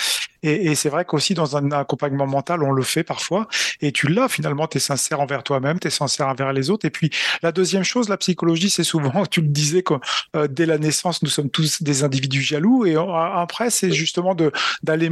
[0.42, 3.46] Et, c'est vrai qu'aussi dans un accompagnement mental, on le fait parfois.
[3.80, 6.86] Et tu l'as finalement, tu es sincère envers toi-même, tu es sincère envers les autres.
[6.86, 7.10] Et puis
[7.42, 9.94] la deuxième chose, la psychologie, c'est souvent, tu le disais, que
[10.36, 12.86] euh, dès la naissance, nous sommes tous des individus jaloux.
[12.86, 14.34] Et après, c'est justement
[14.82, 15.10] d'aller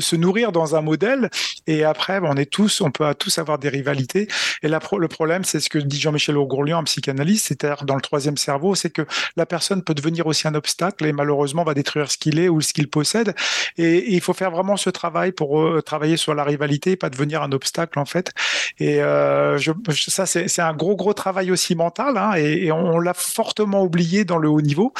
[0.00, 1.30] se nourrir dans un modèle.
[1.66, 4.28] Et après, on est tous, on peut tous avoir des rivalités.
[4.62, 8.00] Et là, le problème, c'est ce que dit Jean-Michel Augourlian en psychanalyse, c'est-à-dire dans le
[8.00, 9.02] troisième cerveau, c'est que
[9.36, 12.60] la personne peut devenir aussi un obstacle et malheureusement va détruire ce qu'il est ou
[12.60, 13.34] ce qu'il possède.
[13.78, 17.42] Et, il faut faire vraiment ce travail pour euh, travailler sur la rivalité, pas devenir
[17.42, 18.32] un obstacle en fait.
[18.78, 19.58] Et euh,
[19.92, 24.38] ça, c'est un gros gros travail aussi mental, hein, et, on, l'a fortement oublié dans
[24.38, 24.92] le haut niveau.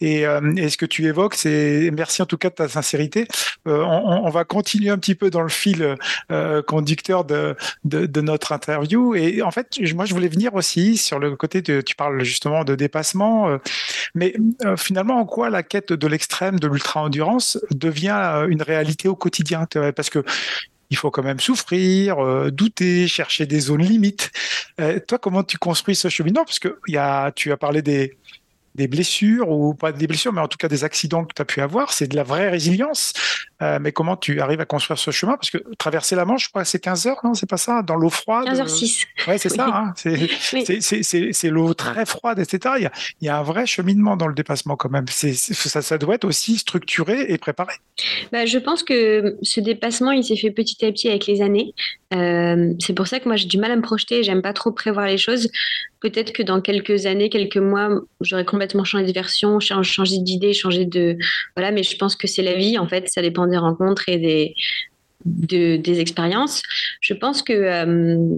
[0.00, 3.26] Et, euh, et ce que tu évoques, c'est merci en tout cas de ta sincérité.
[3.66, 5.96] Euh, on, va continuer un petit peu dans le fil
[6.66, 9.14] conducteur de, de, notre interview.
[9.14, 12.64] Et en fait, moi, je voulais venir aussi sur le côté de, tu parles justement
[12.64, 13.58] de dépassement,
[14.14, 14.34] mais
[14.76, 19.66] finalement, en quoi la quête de l'extrême, de l'ultra-endurance devient euh, une réalité au quotidien
[19.94, 20.24] Parce que
[20.90, 22.16] il faut quand même souffrir,
[22.52, 24.30] douter, chercher des zones limites.
[25.08, 26.78] toi, comment tu construis ce cheminement Parce que
[27.34, 28.16] tu as parlé des,
[28.76, 31.44] des blessures, ou pas des blessures, mais en tout cas des accidents que tu as
[31.44, 31.92] pu avoir.
[31.92, 33.12] C'est de la vraie résilience.
[33.62, 35.36] Euh, mais comment tu arrives à construire ce chemin?
[35.36, 37.34] Parce que traverser la Manche, je crois, c'est 15 heures, non?
[37.34, 37.82] C'est pas ça?
[37.82, 39.04] Dans l'eau froide 15h06.
[39.26, 39.66] Ouais, c'est ça.
[39.66, 42.74] Hein c'est l'eau très froide, etc.
[42.78, 45.06] Il y, a, il y, a, un vrai cheminement dans le dépassement quand même.
[45.08, 47.74] Ça, ça doit être aussi structuré et préparé.
[48.30, 51.72] Bah, je pense que ce dépassement, il s'est fait petit à petit avec les années.
[52.14, 54.22] Euh, c'est pour ça que moi, j'ai du mal à me projeter.
[54.22, 55.50] J'aime pas trop prévoir les choses.
[56.06, 60.84] Peut-être que dans quelques années, quelques mois, j'aurais complètement changé de version, changé d'idée, changé
[60.84, 61.18] de.
[61.56, 63.08] Voilà, mais je pense que c'est la vie, en fait.
[63.08, 64.54] Ça dépend des rencontres et
[65.24, 66.62] des, des expériences.
[67.00, 68.36] Je pense que euh,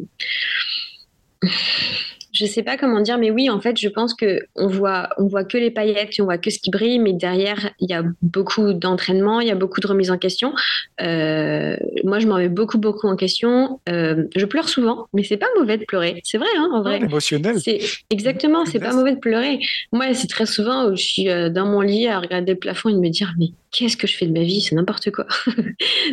[2.32, 5.26] je sais pas comment dire, mais oui, en fait, je pense que on voit, on
[5.26, 8.02] voit que les paillettes, on voit que ce qui brille, mais derrière, il y a
[8.22, 10.52] beaucoup d'entraînement, il y a beaucoup de remise en question.
[11.00, 13.80] Euh, moi, je m'en mets beaucoup, beaucoup en question.
[13.88, 16.20] Euh, je pleure souvent, mais c'est pas mauvais de pleurer.
[16.24, 16.98] C'est vrai, hein, en vrai.
[16.98, 17.60] émotionnel.
[17.60, 19.60] C'est exactement, c'est pas mauvais de pleurer.
[19.92, 22.88] Moi, c'est très souvent où je suis euh, dans mon lit à regarder le plafond
[22.88, 24.60] et de me dire, mais qu'est-ce que je fais de ma vie?
[24.60, 25.26] C'est n'importe quoi.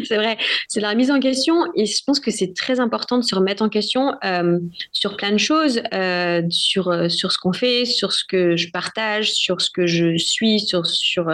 [0.04, 3.23] c'est vrai, c'est la remise en question et je pense que c'est très important de
[3.23, 4.60] se remettre en question euh,
[4.91, 9.32] sur plein de choses, euh, euh, sur ce qu'on fait, sur ce que je partage,
[9.32, 11.28] sur ce que je suis, sur, sur,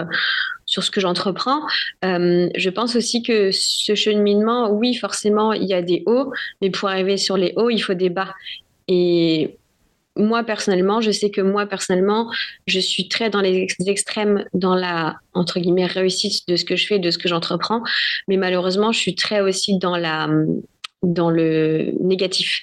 [0.66, 1.60] sur ce que j'entreprends.
[2.02, 6.88] je pense aussi que ce cheminement, oui, forcément, il y a des hauts, mais pour
[6.88, 8.34] arriver sur les hauts, il faut des bas.
[8.88, 9.56] Et
[10.16, 12.30] moi personnellement, je sais que moi personnellement,
[12.66, 16.86] je suis très dans les extrêmes, dans la entre guillemets réussite de ce que je
[16.86, 17.82] fais, de ce que j'entreprends,
[18.28, 20.28] mais malheureusement, je suis très aussi dans la
[21.02, 22.62] dans le négatif.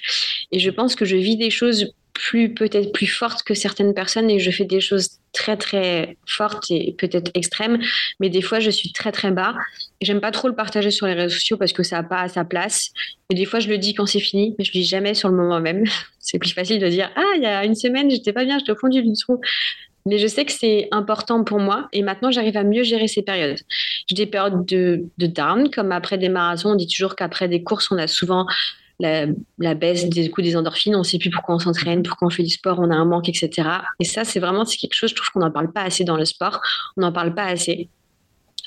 [0.52, 4.30] Et je pense que je vis des choses plus peut-être plus fortes que certaines personnes
[4.30, 7.78] et je fais des choses très très fortes et peut-être extrêmes,
[8.18, 9.54] mais des fois je suis très très bas.
[10.00, 12.44] J'aime pas trop le partager sur les réseaux sociaux parce que ça n'a pas sa
[12.44, 12.90] place.
[13.30, 15.28] Et des fois je le dis quand c'est fini, mais je le dis jamais sur
[15.28, 15.84] le moment même.
[16.18, 18.72] c'est plus facile de dire ah il y a une semaine j'étais pas bien, j'étais
[18.72, 19.40] au fond du trou.
[20.06, 23.22] Mais je sais que c'est important pour moi et maintenant j'arrive à mieux gérer ces
[23.22, 23.58] périodes.
[24.06, 27.62] J'ai des périodes de, de down, comme après des marathons, on dit toujours qu'après des
[27.62, 28.46] courses, on a souvent
[29.00, 32.30] la, baisse des coups des endorphines, on ne sait plus pourquoi on s'entraîne, pourquoi on
[32.30, 33.68] fait du sport, on a un manque, etc.
[33.98, 36.24] Et ça, c'est vraiment quelque chose, je trouve qu'on n'en parle pas assez dans le
[36.24, 36.60] sport,
[36.96, 37.88] on n'en parle pas assez.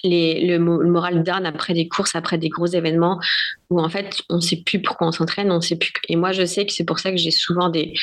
[0.06, 3.22] Le, moral down après des courses, après des gros événements,
[3.70, 5.94] où en fait, on ne sait plus pourquoi on s'entraîne, on sait plus.
[6.10, 7.94] Et moi, je sais que c'est pour ça que j'ai souvent des,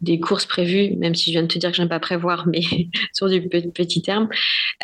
[0.00, 2.60] des courses prévues, même si je viens de te dire que j'aime pas prévoir, mais
[3.12, 4.28] sur du petit terme.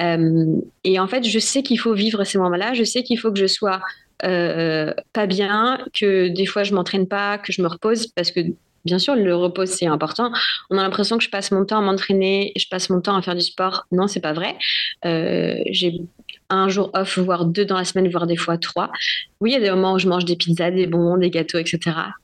[0.01, 2.75] Euh, et en fait, je sais qu'il faut vivre ces moments-là.
[2.75, 3.81] Je sais qu'il faut que je sois
[4.21, 8.41] pas bien, que des fois je m'entraîne pas, que je me repose parce que
[8.87, 10.33] bien sûr, le repos, c'est important.
[10.71, 13.21] On a l'impression que je passe mon temps à m'entraîner, je passe mon temps à
[13.21, 13.87] faire du sport.
[13.93, 14.57] Non, c'est pas vrai.
[15.05, 16.01] Euh, j'ai
[16.51, 18.91] un jour off, voire deux dans la semaine, voire des fois trois.
[19.41, 21.59] Oui, il y a des moments où je mange des pizzas, des bonbons, des gâteaux,
[21.59, 21.79] etc.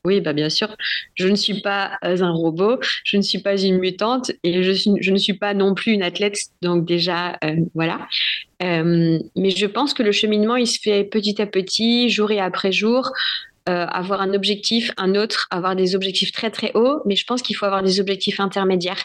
[0.05, 0.75] Oui, bah bien sûr,
[1.15, 5.11] je ne suis pas un robot, je ne suis pas une mutante et je, je
[5.11, 6.39] ne suis pas non plus une athlète.
[6.63, 8.07] Donc déjà, euh, voilà.
[8.63, 12.41] Euh, mais je pense que le cheminement, il se fait petit à petit, jour et
[12.41, 13.11] après jour.
[13.69, 17.43] Euh, avoir un objectif, un autre, avoir des objectifs très très hauts, mais je pense
[17.43, 19.05] qu'il faut avoir des objectifs intermédiaires.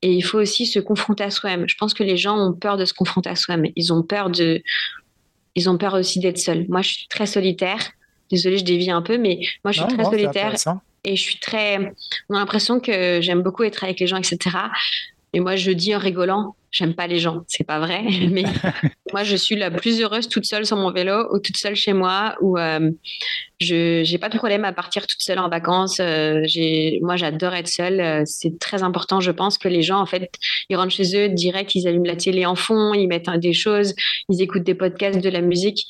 [0.00, 1.68] Et il faut aussi se confronter à soi-même.
[1.68, 3.72] Je pense que les gens ont peur de se confronter à soi-même.
[3.74, 4.62] Ils ont peur de,
[5.56, 6.66] ils ont peur aussi d'être seuls.
[6.68, 7.80] Moi, je suis très solitaire.
[8.30, 10.54] Désolée, je dévie un peu, mais moi, je suis très solitaire
[11.02, 11.92] et je suis très.
[12.28, 14.38] On a l'impression que j'aime beaucoup être avec les gens, etc.
[15.32, 17.42] Et moi, je dis en rigolant, j'aime pas les gens.
[17.46, 18.44] C'est pas vrai, mais
[19.12, 21.92] moi, je suis la plus heureuse toute seule sur mon vélo ou toute seule chez
[21.92, 22.90] moi où euh,
[23.60, 25.98] je j'ai pas de problème à partir toute seule en vacances.
[26.00, 28.00] Euh, j'ai, moi, j'adore être seule.
[28.00, 30.30] Euh, c'est très important, je pense, que les gens, en fait,
[30.68, 33.94] ils rentrent chez eux direct, ils allument la télé en fond, ils mettent des choses,
[34.28, 35.86] ils écoutent des podcasts, de la musique.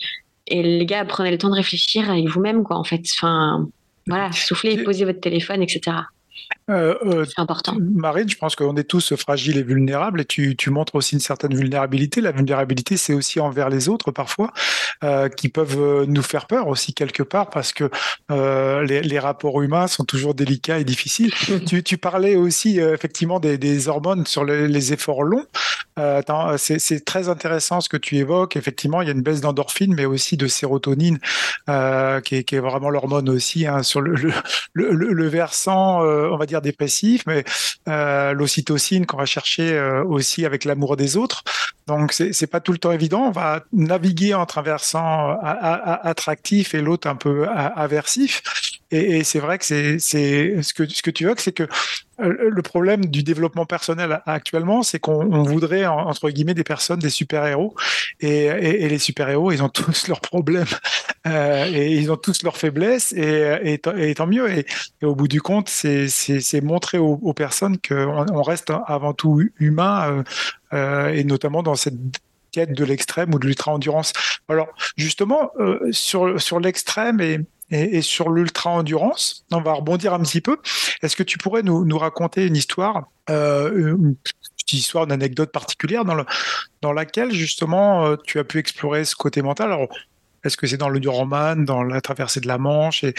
[0.49, 3.03] Et les gars, prenez le temps de réfléchir avec vous-même, quoi, en fait.
[3.17, 3.67] Enfin,
[4.07, 5.97] voilà, soufflez, posez votre téléphone, etc.
[6.69, 7.77] Euh, euh, c'est important.
[7.81, 11.21] Marine, je pense qu'on est tous fragiles et vulnérables et tu, tu, montres aussi une
[11.21, 12.21] certaine vulnérabilité.
[12.21, 14.53] La vulnérabilité, c'est aussi envers les autres parfois,
[15.05, 17.89] euh, qui peuvent nous faire peur aussi quelque part parce que
[18.31, 21.33] les, les, rapports humains sont toujours délicats et difficiles.
[21.67, 25.47] tu, tu, parlais aussi effectivement des, des, hormones sur les, les efforts longs.
[26.57, 28.57] c'est très intéressant ce que tu évoques.
[28.57, 31.19] Effectivement, il y a une baisse d'endorphine, mais aussi de sérotonine,
[31.69, 34.33] qui est, qui, est, vraiment l'hormone aussi hein, sur le, le,
[34.73, 37.45] le, le versant, on va dire dépressif, mais
[37.89, 41.45] euh, l'ocytocine qu'on va chercher euh, aussi avec l'amour des autres.
[41.87, 43.27] Donc c'est pas tout le temps évident.
[43.27, 48.43] On va naviguer entre un versant euh, attractif et l'autre un peu aversif.
[48.91, 51.65] Et, c'est vrai que c'est ce que ce que tu veux, c'est que
[52.21, 57.11] euh, le problème du développement personnel actuellement, c'est qu'on voudrait entre guillemets des personnes, des
[57.11, 57.75] super héros,
[58.21, 60.67] et, les super héros, ils ont tous leurs problèmes
[61.27, 64.51] euh, et ils ont tous leurs faiblesses, et, et tant mieux.
[64.51, 64.67] Et,
[65.03, 70.25] au bout du compte, c'est montrer aux, personnes qu'on on reste avant tout humain,
[70.73, 71.99] euh, et notamment dans cette
[72.53, 74.13] quête de l'extrême ou de l'ultra endurance.
[74.49, 75.51] Alors justement,
[75.91, 79.45] sur sur l'extrême et et, sur l'ultra-endurance.
[79.51, 80.59] On va rebondir un petit peu.
[81.03, 86.05] Est-ce que tu pourrais nous, raconter une histoire, euh, une petite histoire, une anecdote particulière
[86.05, 86.25] dans, le,
[86.83, 89.73] dans laquelle justement euh, tu as pu explorer ce côté mental?
[89.73, 89.89] Alors,
[90.45, 93.15] est-ce que c'est dans le Duroman, dans la traversée de la Manche, et,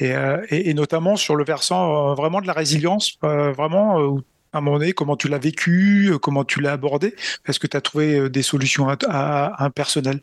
[0.00, 4.18] euh, notamment sur le versant vraiment de la résilience, vraiment
[4.52, 7.14] à un moment donné, comment tu l'as vécu, comment tu l'as abordé?
[7.46, 10.22] Est-ce que tu as trouvé des solutions à, à, à personnel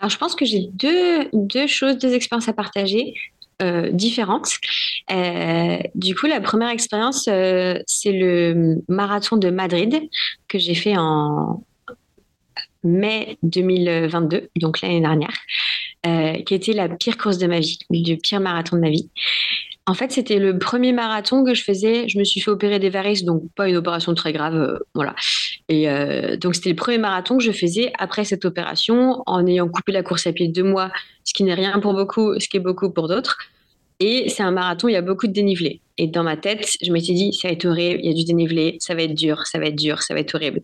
[0.00, 3.14] alors, je pense que j'ai deux, deux choses, deux expériences à partager.
[3.62, 4.50] Euh, différentes.
[5.12, 10.08] Euh, du coup, la première expérience, euh, c'est le marathon de Madrid
[10.48, 11.62] que j'ai fait en
[12.82, 15.32] mai 2022, donc l'année dernière,
[16.44, 19.08] qui était la pire course de ma vie, le pire marathon de ma vie.
[19.86, 22.08] En fait, c'était le premier marathon que je faisais.
[22.08, 25.14] Je me suis fait opérer des varices, donc pas une opération très grave, euh, voilà.
[25.68, 29.68] Et euh, donc c'était le premier marathon que je faisais après cette opération, en ayant
[29.68, 30.90] coupé la course à pied deux mois,
[31.24, 33.36] ce qui n'est rien pour beaucoup, ce qui est beaucoup pour d'autres.
[34.00, 35.80] Et c'est un marathon, il y a beaucoup de dénivelé.
[35.96, 38.24] Et dans ma tête, je m'étais dit, ça va être horrible, il y a du
[38.24, 40.60] dénivelé, ça va être dur, ça va être dur, ça va être horrible.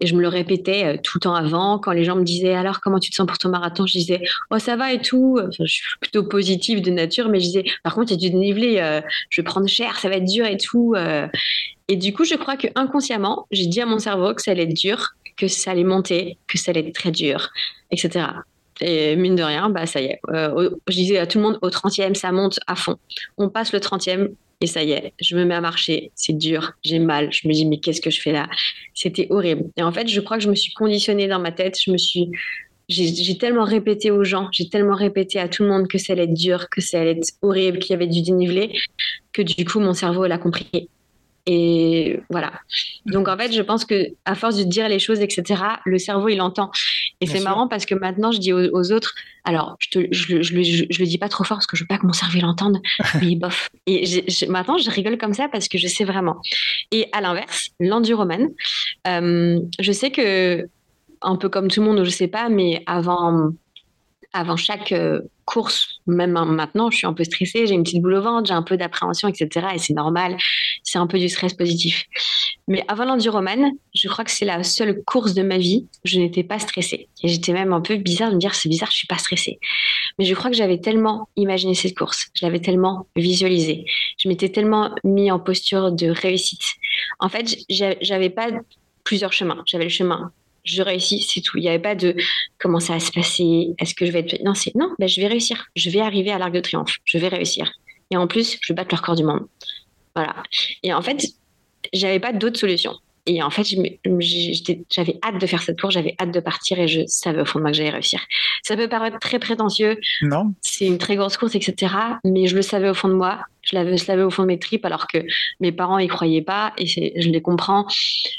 [0.00, 1.78] Et je me le répétais euh, tout le temps avant.
[1.78, 3.86] Quand les gens me disaient, alors comment tu te sens pour ton marathon?
[3.86, 5.38] Je disais, oh ça va et tout.
[5.58, 8.30] je suis plutôt positive de nature, mais je disais, par contre, il y a du
[8.30, 10.94] dénivelé, euh, je vais prendre cher, ça va être dur et tout.
[10.96, 11.28] Euh.
[11.88, 14.62] Et du coup, je crois que inconsciemment, j'ai dit à mon cerveau que ça allait
[14.62, 17.50] être dur, que ça allait monter, que ça allait être très dur,
[17.90, 18.26] etc.
[18.80, 20.20] Et mine de rien, bah, ça y est.
[20.30, 22.96] Euh, je disais à tout le monde, au 30e, ça monte à fond.
[23.36, 24.30] On passe le 30e
[24.62, 26.10] et ça y est, je me mets à marcher.
[26.14, 27.32] C'est dur, j'ai mal.
[27.32, 28.48] Je me dis, mais qu'est-ce que je fais là?
[28.94, 29.64] C'était horrible.
[29.76, 31.78] Et en fait, je crois que je me suis conditionnée dans ma tête.
[31.82, 32.30] Je me suis.
[32.88, 36.24] J'ai tellement répété aux gens, j'ai tellement répété à tout le monde que ça allait
[36.24, 38.76] être dur, que ça allait être horrible, qu'il y avait du dénivelé,
[39.32, 40.88] que du coup, mon cerveau l'a compris.
[41.46, 42.52] Et voilà.
[43.06, 46.28] Donc en fait, je pense que à force de dire les choses, etc., le cerveau
[46.28, 46.70] il entend.
[47.20, 50.54] Et c'est marrant parce que maintenant je dis aux, autres, alors je, te, je, je,
[50.54, 52.78] le dis pas trop fort parce que je veux pas que mon cerveau l'entende,
[53.22, 53.68] mais bof.
[53.86, 56.36] Et maintenant je rigole comme ça parce que je sais vraiment.
[56.90, 58.48] Et à l'inverse, l'enduroman,
[59.06, 60.68] euh, je sais que
[61.22, 63.52] un peu comme tout le monde, je sais pas, mais avant
[64.32, 68.14] avant chaque euh, course, même maintenant, je suis un peu stressée, j'ai une petite boule
[68.14, 69.66] au ventre, j'ai un peu d'appréhension, etc.
[69.74, 70.36] Et c'est normal,
[70.84, 72.04] c'est un peu du stress positif.
[72.68, 76.44] Mais avant l'enduroman, je crois que c'est la seule course de ma vie, je n'étais
[76.44, 77.08] pas stressée.
[77.24, 79.58] Et j'étais même un peu bizarre de me dire, c'est bizarre, je suis pas stressée.
[80.18, 83.84] Mais je crois que j'avais tellement imaginé cette course, je l'avais tellement visualisée,
[84.18, 86.64] je m'étais tellement mis en posture de réussite.
[87.18, 88.50] En fait, j'avais pas
[89.04, 89.62] plusieurs chemins.
[89.66, 90.30] J'avais le chemin
[90.64, 91.58] je réussis, c'est tout.
[91.58, 92.14] Il n'y avait pas de
[92.58, 94.42] comment ça va se passer, est-ce que je vais être.
[94.44, 95.66] Non, non, ben, je vais réussir.
[95.76, 96.96] Je vais arriver à l'Arc de Triomphe.
[97.04, 97.72] Je vais réussir.
[98.10, 99.46] Et en plus, je vais battre le record du monde.
[100.14, 100.34] Voilà.
[100.82, 101.24] Et en fait,
[101.92, 102.94] j'avais pas d'autre solution.
[103.26, 107.06] Et en fait, j'avais hâte de faire cette course, j'avais hâte de partir et je
[107.06, 108.20] savais au fond de moi que j'allais réussir.
[108.62, 109.98] Ça peut paraître très prétentieux.
[110.22, 110.54] Non.
[110.62, 111.94] C'est une très grosse course, etc.
[112.24, 113.40] Mais je le savais au fond de moi.
[113.62, 115.18] Je l'avais, je au fond de mes tripes alors que
[115.60, 117.86] mes parents y croyaient pas et je les comprends.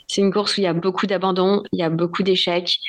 [0.08, 2.80] C'est une course où il y a beaucoup d'abandon, il y a beaucoup d'échecs,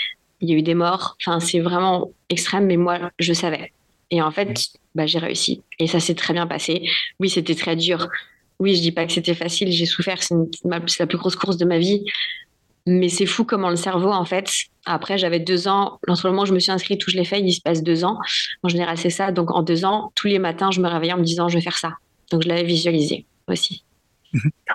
[0.41, 1.17] il y a eu des morts.
[1.21, 3.73] Enfin, c'est vraiment extrême, mais moi, je savais.
[4.11, 4.55] Et en fait,
[4.95, 5.63] bah, j'ai réussi.
[5.79, 6.83] Et ça s'est très bien passé.
[7.21, 8.09] Oui, c'était très dur.
[8.63, 10.37] Oui, je dis pas que c'était facile, j'ai souffert, c'est
[11.01, 12.05] la plus grosse course de ma vie.
[12.87, 14.49] Mais c'est fou comment le cerveau, en fait,
[14.85, 17.25] après, j'avais deux ans, entre le moment où je me suis inscrite, où je l'ai
[17.25, 18.19] fait, il se passe deux ans.
[18.63, 19.33] En général, c'est ça.
[19.33, 21.61] Donc, en deux ans, tous les matins, je me réveillais en me disant, je vais
[21.61, 21.95] faire ça.
[22.31, 23.83] Donc, je l'avais visualisé aussi.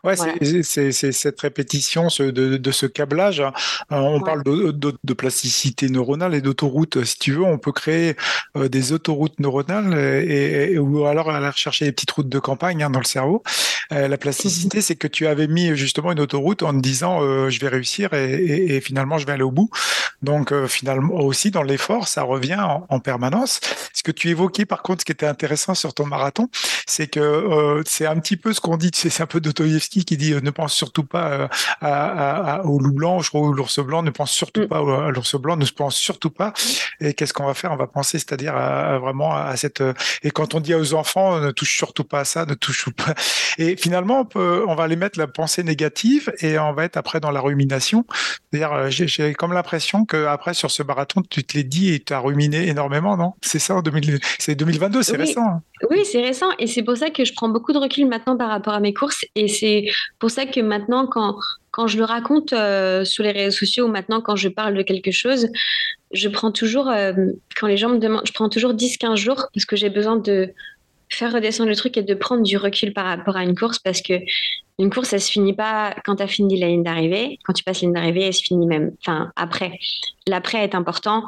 [0.03, 0.15] Ouais,
[0.63, 3.39] c'est cette répétition ce, de, de, ce câblage.
[3.39, 3.51] Euh,
[3.89, 7.03] on parle de, de, plasticité neuronale et d'autoroute.
[7.03, 8.15] Si tu veux, on peut créer
[8.55, 12.91] euh, des autoroutes neuronales et, ou alors aller chercher des petites routes de campagne hein,
[12.91, 13.41] dans le cerveau.
[13.93, 17.19] Euh, la plasticité, c'est que tu avais mis justement une autoroute en te disant
[17.49, 19.69] je vais réussir et, et, finalement je vais aller au bout.
[20.21, 23.59] Donc finalement aussi dans l'effort, ça revient en, en, permanence.
[23.93, 26.49] Ce que tu évoquais par contre, ce qui était intéressant sur ton marathon,
[26.87, 30.33] c'est que c'est un petit peu ce qu'on dit, c'est un peu Dostoïevski qui dit
[30.33, 31.49] euh, ne pense surtout pas
[31.83, 34.67] euh, au loup blanc, je crois, ou l'ours blanc, ne pense surtout mm.
[34.67, 36.53] pas à l'ours blanc, ne se pense surtout pas.
[36.99, 37.71] Et qu'est-ce qu'on va faire?
[37.71, 38.53] On va penser, c'est-à-dire
[38.99, 39.81] vraiment à cette.
[39.81, 42.89] Euh, et quand on dit aux enfants, ne touche surtout pas à ça, ne touche
[42.95, 43.13] pas.
[43.57, 46.97] Et finalement, on, peut, on va aller mettre la pensée négative et on va être
[46.97, 48.05] après dans la rumination.
[48.51, 52.13] C'est-à-dire, j'ai comme l'impression que après sur ce marathon, tu te l'es dit et tu
[52.13, 53.33] as ruminé énormément, non?
[53.41, 54.19] C'est ça en 2000...
[54.39, 55.47] c'est 2022, c'est récent.
[55.47, 55.61] Hein.
[55.89, 58.49] Oui, c'est récent et c'est pour ça que je prends beaucoup de recul maintenant par
[58.49, 59.85] rapport à mes courses et c'est
[60.19, 61.35] pour ça que maintenant, quand,
[61.71, 64.81] quand je le raconte euh, sur les réseaux sociaux ou maintenant quand je parle de
[64.81, 65.49] quelque chose,
[66.11, 67.13] je prends toujours, euh,
[67.59, 70.51] quand les gens me demandent, je prends toujours 10-15 jours parce que j'ai besoin de
[71.09, 74.01] faire redescendre le truc et de prendre du recul par rapport à une course parce
[74.01, 74.13] que
[74.79, 77.39] une course, ça se finit pas quand tu as fini la ligne d'arrivée.
[77.43, 79.79] Quand tu passes la ligne d'arrivée, elle se finit même, enfin, après.
[80.27, 81.23] L'après est important.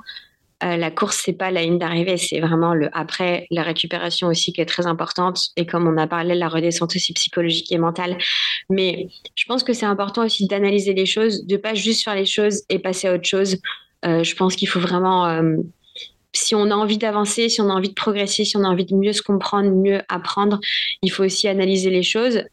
[0.62, 4.52] Euh, la course, c'est pas la ligne d'arrivée, c'est vraiment le après, la récupération aussi
[4.52, 5.40] qui est très importante.
[5.56, 8.18] Et comme on a parlé, la redescente aussi psychologique et mentale.
[8.70, 12.26] Mais je pense que c'est important aussi d'analyser les choses, de pas juste faire les
[12.26, 13.58] choses et passer à autre chose.
[14.06, 15.56] Euh, je pense qu'il faut vraiment, euh,
[16.34, 18.86] si on a envie d'avancer, si on a envie de progresser, si on a envie
[18.86, 20.60] de mieux se comprendre, mieux apprendre,
[21.02, 22.44] il faut aussi analyser les choses,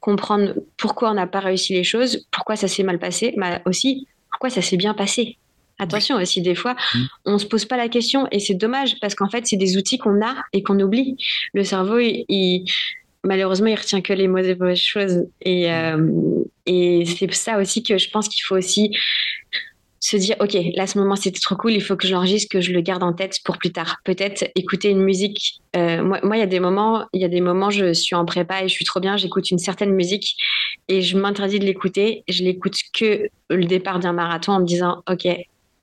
[0.00, 4.06] comprendre pourquoi on n'a pas réussi les choses, pourquoi ça s'est mal passé, mais aussi
[4.30, 5.38] pourquoi ça s'est bien passé.
[5.78, 7.04] Attention aussi, des fois, mm.
[7.24, 9.98] on se pose pas la question et c'est dommage parce qu'en fait, c'est des outils
[9.98, 11.16] qu'on a et qu'on oublie.
[11.52, 12.64] Le cerveau, il,
[13.24, 15.26] malheureusement, il retient que les mauvaises choses.
[15.40, 16.06] Et, euh,
[16.66, 18.96] et c'est ça aussi que je pense qu'il faut aussi
[20.04, 22.60] se dire, OK, là, ce moment, c'était trop cool, il faut que je l'enregistre, que
[22.60, 24.00] je le garde en tête pour plus tard.
[24.04, 25.62] Peut-être écouter une musique.
[25.76, 28.26] Euh, moi, il y a des moments, il y a des moments, je suis en
[28.26, 30.36] prépa et je suis trop bien, j'écoute une certaine musique
[30.88, 32.22] et je m'interdis de l'écouter.
[32.28, 35.26] Je l'écoute que le départ d'un marathon en me disant, OK,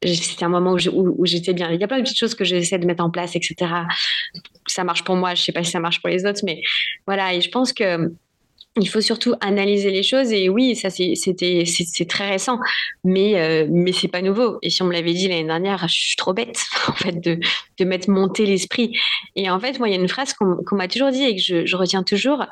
[0.06, 1.72] c'était un moment où, j'étais bien.
[1.72, 3.56] Il y a plein de petites choses que j'essaie de mettre en place, etc.
[4.68, 6.62] Ça marche pour moi, je sais pas si ça marche pour les autres, mais
[7.08, 7.34] voilà.
[7.34, 8.12] Et je pense que
[8.78, 10.32] il faut surtout analyser les choses.
[10.32, 12.60] Et oui, ça c'était c'est très récent,
[13.04, 14.60] mais euh, mais c'est pas nouveau.
[14.62, 17.40] Et si on me l'avait dit l'année dernière, je suis trop bête en fait de
[17.80, 18.98] de mettre monter l'esprit.
[19.36, 21.42] Et en fait, moi, il y a une phrase qu'on m'a toujours dit et que
[21.42, 22.46] je, je retiens toujours,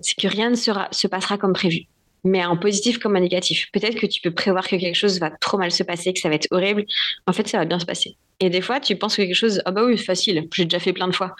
[0.00, 1.86] c'est que rien ne sera, se passera comme prévu
[2.24, 3.68] mais en positif comme en négatif.
[3.72, 6.28] Peut-être que tu peux prévoir que quelque chose va trop mal se passer, que ça
[6.28, 6.84] va être horrible.
[7.26, 8.16] En fait, ça va bien se passer.
[8.40, 10.92] Et des fois, tu penses que quelque chose, ah bah oui, facile, j'ai déjà fait
[10.92, 11.34] plein de fois.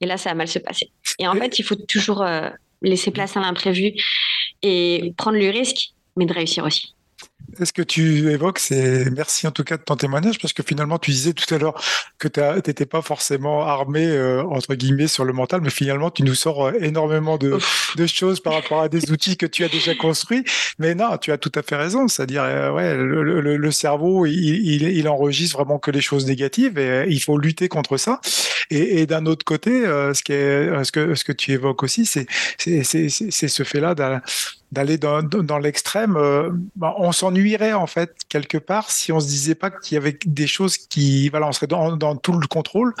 [0.00, 0.90] Et là, ça va mal se passer.
[1.18, 2.50] Et en fait, il faut toujours euh,
[2.82, 3.92] laisser place à l'imprévu
[4.62, 6.94] et prendre le risque, mais de réussir aussi
[7.64, 10.98] ce que tu évoques, c'est merci en tout cas de ton témoignage, parce que finalement,
[10.98, 11.80] tu disais tout à l'heure
[12.18, 16.22] que tu n'étais pas forcément armé, euh, entre guillemets, sur le mental, mais finalement, tu
[16.22, 17.58] nous sors euh, énormément de,
[17.96, 20.44] de, choses par rapport à des outils que tu as déjà construits.
[20.78, 24.26] Mais non, tu as tout à fait raison, c'est-à-dire, euh, ouais, le, le, le, cerveau,
[24.26, 28.20] il, il, il, enregistre vraiment que les choses négatives et il faut lutter contre ça.
[28.70, 32.04] Et, et d'un autre côté, ce, qui est, ce, que, ce que tu évoques aussi,
[32.06, 32.26] c'est
[32.58, 33.94] ce fait-là
[34.70, 39.26] d'aller dans, dans l'extrême, euh, bah, on s'ennuierait en fait quelque part si on se
[39.26, 42.46] disait pas qu'il y avait des choses qui, voilà, on serait dans, dans tout le
[42.46, 42.92] contrôle.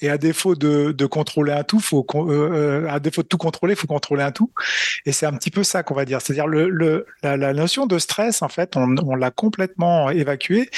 [0.00, 3.76] Et à défaut de, de contrôler un tout, faut euh, à défaut de tout contrôler,
[3.76, 4.50] faut contrôler un tout.
[5.06, 6.20] Et c'est un petit peu ça qu'on va dire.
[6.20, 10.68] C'est-à-dire le, le la, notion de stress, en fait, on, l'a complètement évacué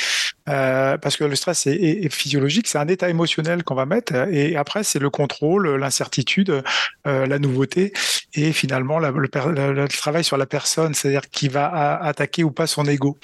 [0.48, 4.56] euh, parce que le stress est, physiologique, c'est un état émotionnel qu'on va mettre, et
[4.56, 6.62] après c'est le contrôle, l'incertitude,
[7.06, 7.92] euh, la nouveauté,
[8.34, 12.84] et finalement le, le, travail sur la personne, c'est-à-dire qui va attaquer ou pas son
[12.84, 13.18] ego.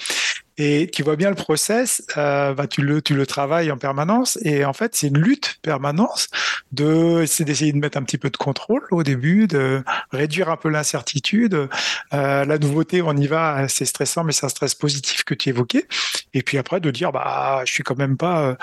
[0.57, 4.37] Et tu vois bien le process, euh, bah, tu, le, tu le travailles en permanence.
[4.43, 6.27] Et en fait, c'est une lutte permanente
[6.71, 10.57] de, c'est d'essayer de mettre un petit peu de contrôle au début, de réduire un
[10.57, 11.69] peu l'incertitude.
[12.13, 15.49] Euh, la nouveauté, on y va, c'est stressant, mais c'est un stress positif que tu
[15.49, 15.87] évoquais.
[16.35, 18.55] Et puis après, de dire, bah, je suis quand même pas,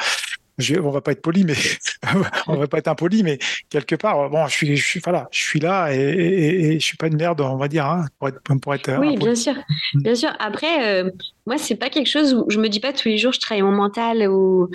[0.61, 1.54] je, on va pas être poli, mais
[2.46, 3.38] on va pas être impoli, mais
[3.68, 6.84] quelque part, bon, je suis, je suis, voilà, je suis là et, et, et je
[6.84, 8.98] suis pas une merde, on va dire, hein, pour être, pour être.
[8.98, 9.54] Oui, bien sûr,
[9.94, 10.30] bien sûr.
[10.38, 11.11] Après, euh,
[11.46, 13.62] moi, c'est pas quelque chose où je me dis pas tous les jours, je travaille
[13.62, 14.70] mon mental ou.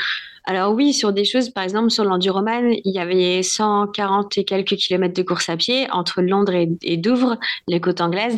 [0.48, 4.76] Alors oui, sur des choses, par exemple sur l'enduroman, il y avait 140 et quelques
[4.76, 7.38] kilomètres de course à pied entre Londres et, Douvres,
[7.68, 8.38] les côtes anglaises.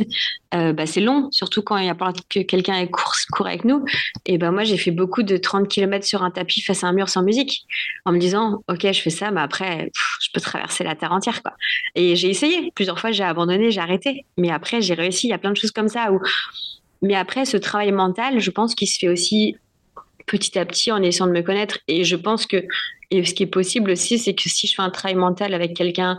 [0.53, 3.65] Euh, bah, c'est long, surtout quand il y a pas que quelqu'un court, court avec
[3.65, 3.83] nous.
[4.25, 6.93] Et ben moi, j'ai fait beaucoup de 30 kilomètres sur un tapis face à un
[6.93, 7.65] mur sans musique,
[8.05, 9.91] en me disant, ok, je fais ça, mais après,
[10.21, 11.53] je peux traverser la terre entière, quoi.
[11.95, 14.25] Et j'ai essayé plusieurs fois, j'ai abandonné, j'ai arrêté.
[14.37, 15.27] Mais après, j'ai réussi.
[15.27, 16.21] Il y a plein de choses comme ça où
[17.01, 19.55] mais après, ce travail mental, je pense qu'il se fait aussi
[20.28, 21.80] petit à petit en essayant de me connaître.
[21.88, 22.63] Et je pense que
[23.09, 25.73] et ce qui est possible aussi, c'est que si je fais un travail mental avec
[25.73, 26.17] quelqu'un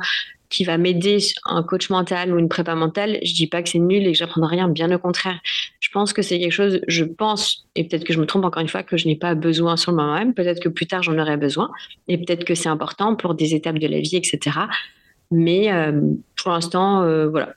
[0.48, 3.78] qui va m'aider, un coach mental ou une prépa mentale, je dis pas que c'est
[3.78, 5.38] nul et que j'apprends rien, bien au contraire.
[5.78, 8.62] Je pense que c'est quelque chose, je pense, et peut-être que je me trompe encore
[8.62, 11.02] une fois, que je n'ai pas besoin sur le moment même, peut-être que plus tard
[11.02, 11.70] j'en aurai besoin,
[12.08, 14.56] et peut-être que c'est important pour des étapes de la vie, etc.
[15.30, 16.00] Mais euh,
[16.34, 17.54] pour l'instant, euh, voilà,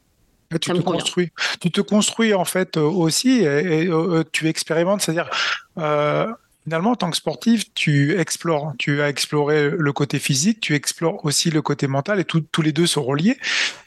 [0.60, 1.30] tu te construis.
[1.60, 5.30] Tu te construis en fait euh, aussi et, euh, tu expérimentes, c'est-à-dire
[5.78, 6.28] euh,
[6.64, 8.74] finalement en tant que sportif, tu explores.
[8.78, 12.72] Tu as exploré le côté physique, tu explores aussi le côté mental et tous les
[12.72, 13.38] deux sont reliés.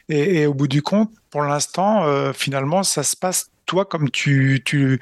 [0.09, 5.01] Et, au bout du compte, pour l'instant, finalement, ça se passe toi comme tu, tu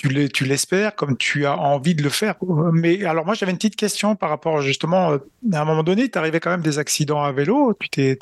[0.00, 2.34] tu l'espères, comme tu as envie de le faire.
[2.72, 6.18] Mais alors moi j'avais une petite question par rapport justement, à un moment donné, tu
[6.18, 8.18] arrivais quand même des accidents à vélo, tu t'es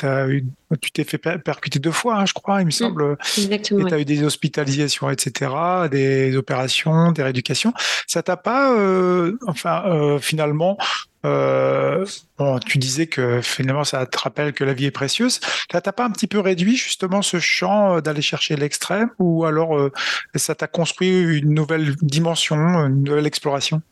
[0.80, 3.16] tu t'es fait percuter deux fois, hein, je crois, il me semble.
[3.36, 3.86] Exactement.
[3.86, 5.50] Et tu as eu des hospitalisations, etc.,
[5.90, 7.72] des opérations, des rééducations.
[8.06, 10.76] Ça t'a pas, euh, enfin, euh, finalement,
[11.24, 12.06] euh,
[12.38, 15.40] bon, tu disais que finalement ça te rappelle que la vie est précieuse.
[15.70, 19.44] Ça t'a pas un petit peu réduit justement ce champ euh, d'aller chercher l'extrême ou
[19.44, 19.90] alors euh,
[20.34, 23.82] ça t'a construit une nouvelle dimension, une nouvelle exploration?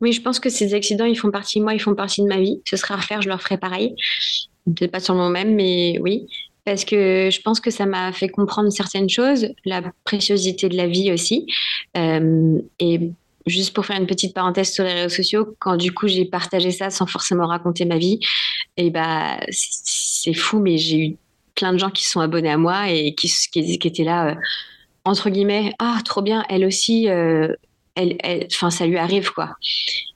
[0.00, 2.26] Oui, je pense que ces accidents, ils font partie de moi, ils font partie de
[2.26, 2.60] ma vie.
[2.64, 3.94] Ce sera à refaire, je leur ferai pareil.
[4.64, 6.26] Peut-être pas sur le même, mais oui.
[6.64, 10.86] Parce que je pense que ça m'a fait comprendre certaines choses, la préciosité de la
[10.86, 11.46] vie aussi.
[11.94, 13.12] Et
[13.48, 16.70] juste pour faire une petite parenthèse sur les réseaux sociaux, quand du coup j'ai partagé
[16.70, 18.20] ça sans forcément raconter ma vie,
[18.76, 21.16] et bah c'est fou, mais j'ai eu
[21.54, 24.34] plein de gens qui sont abonnés à moi et qui, qui, étaient là, euh,
[25.04, 27.52] entre guillemets, ah trop bien, elle aussi, euh,
[27.98, 29.50] elle, ça lui arrive quoi.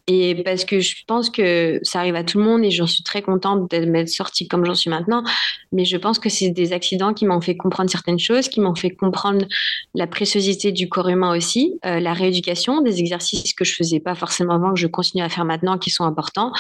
[0.08, 3.04] Et parce que je pense que ça arrive à tout le monde et j'en suis
[3.04, 5.22] très contente d'être sortie comme j'en suis maintenant.
[5.70, 8.74] Mais je pense que c'est des accidents qui m'ont fait comprendre certaines choses, qui m'ont
[8.74, 9.46] fait comprendre
[9.94, 14.16] la préciosité du corps humain aussi, euh, la rééducation, des exercices que je faisais pas
[14.16, 16.52] forcément avant, que je continue à faire maintenant, qui sont importants.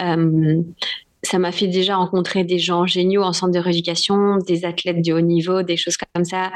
[0.00, 0.62] Euh,
[1.24, 5.12] ça m'a fait déjà rencontrer des gens géniaux en centre de rééducation, des athlètes de
[5.12, 6.52] haut niveau, des choses comme ça,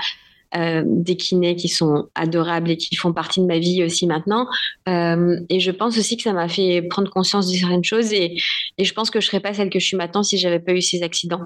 [0.57, 4.48] euh, des kinés qui sont adorables et qui font partie de ma vie aussi maintenant.
[4.88, 8.36] Euh, et je pense aussi que ça m'a fait prendre conscience de certaines choses et,
[8.76, 10.82] je pense que je serais pas celle que je suis maintenant si j'avais pas eu
[10.82, 11.42] ces accidents.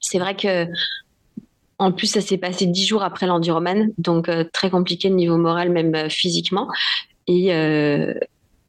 [0.00, 0.66] C'est vrai que
[1.78, 5.38] en plus, ça s'est passé dix jours après l'enduroman, donc euh, très compliqué de niveau
[5.38, 6.68] moral, même physiquement.
[7.28, 7.50] Et,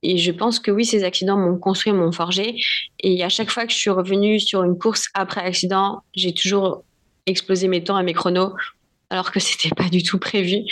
[0.03, 2.55] et je pense que oui, ces accidents m'ont construit, m'ont forgé.
[3.01, 6.84] Et à chaque fois que je suis revenue sur une course après accident, j'ai toujours
[7.26, 8.53] explosé mes temps et mes chronos
[9.10, 10.64] alors que c'était pas du tout prévu.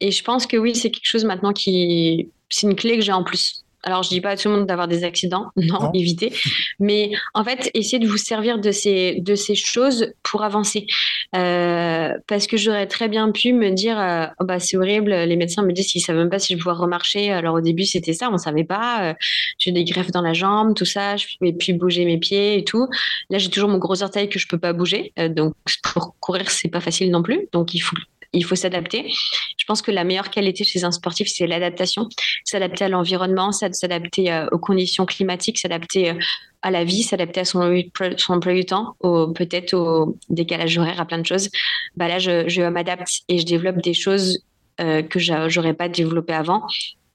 [0.00, 3.12] Et je pense que oui, c'est quelque chose maintenant qui, c'est une clé que j'ai
[3.12, 3.61] en plus.
[3.82, 6.32] Alors, je dis pas à tout le monde d'avoir des accidents, non, évitez.
[6.78, 10.86] Mais en fait, essayez de vous servir de ces, de ces choses pour avancer.
[11.34, 15.36] Euh, parce que j'aurais très bien pu me dire, euh, oh bah, c'est horrible, les
[15.36, 17.32] médecins me disent qu'ils savent même pas si je vais pouvoir remarcher.
[17.32, 19.10] Alors, au début, c'était ça, on savait pas.
[19.10, 19.14] Euh,
[19.58, 22.64] j'ai des greffes dans la jambe, tout ça, je pouvais plus bouger mes pieds et
[22.64, 22.88] tout.
[23.30, 25.12] Là, j'ai toujours mon gros orteil que je peux pas bouger.
[25.30, 27.48] donc, pour courir, c'est pas facile non plus.
[27.52, 27.96] Donc, il faut
[28.32, 29.10] il faut s'adapter.
[29.58, 32.08] Je pense que la meilleure qualité chez un sportif, c'est l'adaptation.
[32.44, 36.14] S'adapter à l'environnement, s'adapter euh, aux conditions climatiques, s'adapter euh,
[36.62, 37.82] à la vie, s'adapter à son,
[38.16, 41.48] son emploi du temps, peut-être au décalage horaire, à plein de choses.
[41.96, 44.44] Bah là, je, m'adapte et je développe des choses
[44.80, 46.62] euh, que j'aurais pas développées avant.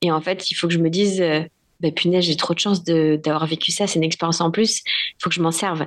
[0.01, 1.24] Et en fait, il faut que je me dise,
[1.80, 5.15] bah, punaise, j'ai trop de chance d'avoir vécu ça, c'est une expérience en plus, il
[5.22, 5.86] faut que je m'en serve.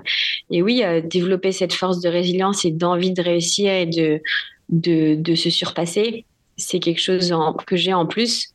[0.51, 4.20] Et oui, euh, développer cette force de résilience et d'envie de réussir et de,
[4.71, 6.25] de, se surpasser,
[6.57, 7.35] c'est quelque chose
[7.66, 8.49] que j'ai en plus.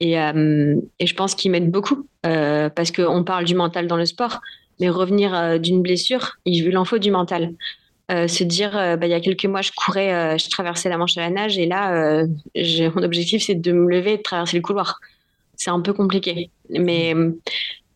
[0.00, 3.96] Et, euh, et je pense qu'il m'aide beaucoup euh, parce qu'on parle du mental dans
[3.96, 4.40] le sport,
[4.80, 7.52] mais revenir d'une blessure, il en faut du mental.
[8.08, 11.20] se dire, bah, il y a quelques mois, je courais, je traversais la Manche à
[11.20, 12.24] la nage, et là,
[12.56, 14.98] mon objectif, c'est de me lever et de traverser le couloir
[15.60, 16.50] c'est un peu compliqué.
[16.70, 17.14] Mais,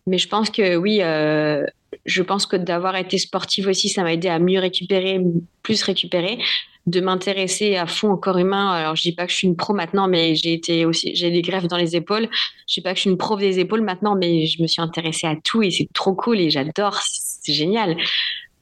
[0.06, 1.64] mais je pense que oui, euh,
[2.04, 5.18] je pense que d'avoir été sportive aussi, ça m'a aidé à mieux récupérer,
[5.62, 6.38] plus récupérer,
[6.86, 8.72] de m'intéresser à fond au corps humain.
[8.72, 11.30] Alors, je dis pas que je suis une pro maintenant, mais j'ai été aussi, j'ai
[11.30, 12.28] des greffes dans les épaules.
[12.68, 14.82] Je dis pas que je suis une prof des épaules maintenant, mais je me suis
[14.82, 17.96] intéressée à tout et c'est trop cool et j'adore, c'est génial.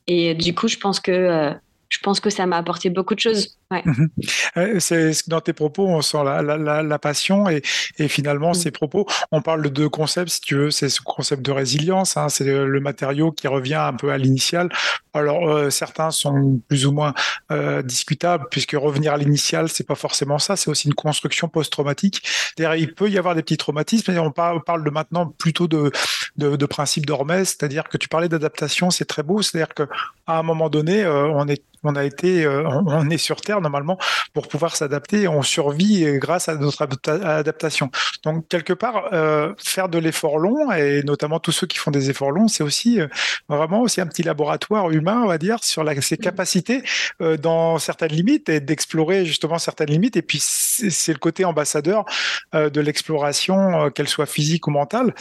[0.06, 1.52] Et du coup, je pense que euh,
[1.88, 3.58] je pense que ça m'a apporté beaucoup de choses.
[3.84, 4.08] Mhm.
[4.56, 7.62] Euh, c'est dans tes propos, on sent la, passion et,
[8.08, 8.54] finalement mm.
[8.54, 9.06] ces propos.
[9.30, 12.44] On parle de deux concepts, si tu veux, c'est ce concept de résilience, hein, c'est
[12.44, 14.68] le, matériau qui revient un peu à l'initial.
[15.14, 17.14] Alors euh, certains sont plus ou moins
[17.50, 22.22] euh, discutables puisque revenir à l'initial, c'est pas forcément ça, c'est aussi une construction post-traumatique.
[22.58, 25.92] il peut y avoir des petits traumatismes, mais on parle, de maintenant plutôt de,
[26.36, 29.86] de, de principe d'Hormèse, c'est-à-dire que tu parlais d'adaptation, c'est très beau, c'est-à-dire qu'à
[30.26, 33.98] un moment donné, on est on a été, on est sur Terre normalement
[34.34, 35.28] pour pouvoir s'adapter.
[35.28, 37.90] On survit grâce à notre adaptation.
[38.24, 42.10] Donc quelque part, euh, faire de l'effort long et notamment tous ceux qui font des
[42.10, 43.08] efforts longs, c'est aussi euh,
[43.48, 46.82] vraiment aussi un petit laboratoire humain, on va dire, sur la, ses capacités
[47.20, 50.16] euh, dans certaines limites et d'explorer justement certaines limites.
[50.16, 52.04] Et puis c'est le côté ambassadeur
[52.52, 55.14] de l'exploration, qu'elle soit physique ou mentale.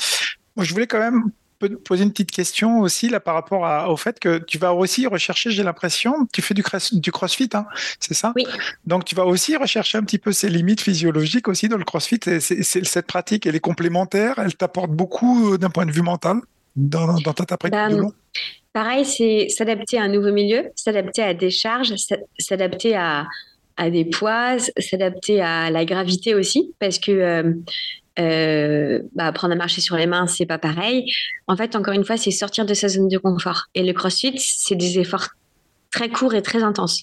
[0.55, 1.31] Moi, je voulais quand même
[1.61, 4.57] peux te poser une petite question aussi là par rapport à, au fait que tu
[4.57, 7.65] vas aussi rechercher, j'ai l'impression, tu fais du, du crossfit, hein,
[7.99, 8.33] c'est ça?
[8.35, 8.45] Oui.
[8.85, 12.19] Donc tu vas aussi rechercher un petit peu ces limites physiologiques aussi dans le crossfit.
[12.39, 16.37] Cette pratique, elle est complémentaire, elle t'apporte beaucoup euh, d'un point de vue mental
[16.75, 18.03] dans, dans ta pratique de
[18.73, 21.93] Pareil, c'est s'adapter à un nouveau milieu, s'adapter à des charges,
[22.39, 23.27] s'adapter à,
[23.75, 27.53] à des poids, s'adapter à la gravité aussi, parce que euh,
[28.19, 31.11] euh, bah, apprendre à marcher sur les mains, c'est pas pareil.
[31.47, 33.65] En fait, encore une fois, c'est sortir de sa zone de confort.
[33.75, 35.29] Et le crossfit, c'est des efforts
[35.91, 37.01] très courts et très intenses.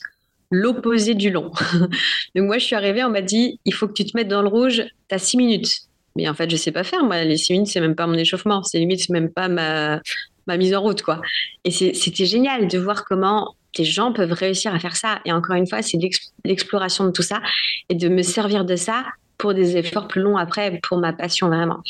[0.51, 1.51] L'opposé du long.
[2.35, 4.43] Donc, moi, je suis arrivée, on m'a dit il faut que tu te mettes dans
[4.43, 5.81] le rouge, tu as six minutes.
[6.17, 7.05] Mais en fait, je sais pas faire.
[7.05, 8.63] Moi, les six minutes, c'est même pas mon échauffement.
[8.63, 10.01] C'est limite, même pas ma,
[10.47, 11.21] ma mise en route, quoi.
[11.65, 15.21] Et c'était génial de voir comment des gens peuvent réussir à faire ça.
[15.25, 15.99] Et encore une fois, c'est
[16.45, 17.41] l'exploration de tout ça
[17.89, 19.05] et de me servir de ça
[19.39, 21.83] pour des efforts plus longs après, pour ma passion vraiment.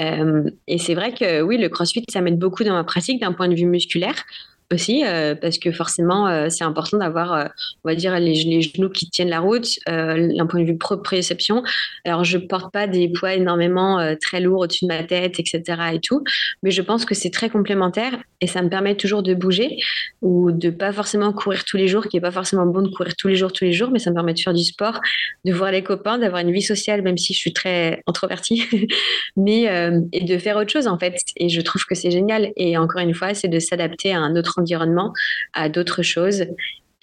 [0.00, 3.32] Euh, et c'est vrai que oui, le crossfit, ça m'aide beaucoup dans ma pratique d'un
[3.32, 4.24] point de vue musculaire
[4.72, 7.44] aussi, euh, parce que forcément, euh, c'est important d'avoir, euh,
[7.84, 11.62] on va dire, les, genoux qui tiennent la route, d'un point de vue proprioception.
[12.04, 15.62] Alors, je porte pas des poids énormément très lourds au-dessus de ma tête, etc.
[15.92, 16.22] et tout,
[16.62, 19.78] mais je pense que c'est très complémentaire et ça me permet toujours de bouger
[20.22, 23.14] ou de pas forcément courir tous les jours, qui est pas forcément bon de courir
[23.16, 25.00] tous les jours, tous les jours, mais ça me permet de faire du sport,
[25.44, 28.64] de voir les copains, d'avoir une vie sociale, même si je suis très introvertie,
[29.36, 29.64] mais
[30.12, 31.16] et de faire autre chose en fait.
[31.36, 32.52] Et je trouve que c'est génial.
[32.56, 35.12] Et encore une fois, c'est de s'adapter à un autre environnement,
[35.52, 36.44] à d'autres choses,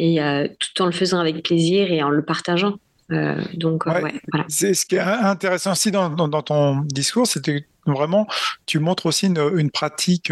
[0.02, 2.74] et euh, tout en le faisant avec plaisir et en le partageant.
[3.12, 4.45] Euh, donc, euh, voilà.
[4.47, 8.26] C'est ce qui est intéressant aussi dans, dans, ton discours, c'était vraiment,
[8.66, 10.32] tu montres aussi une, pratique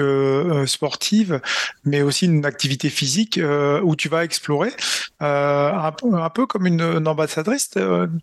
[0.65, 1.41] sportive,
[1.83, 3.39] mais aussi une activité physique
[3.83, 4.71] où tu vas explorer,
[5.19, 7.71] un, peu, un, peu, comme une, ambassadrice.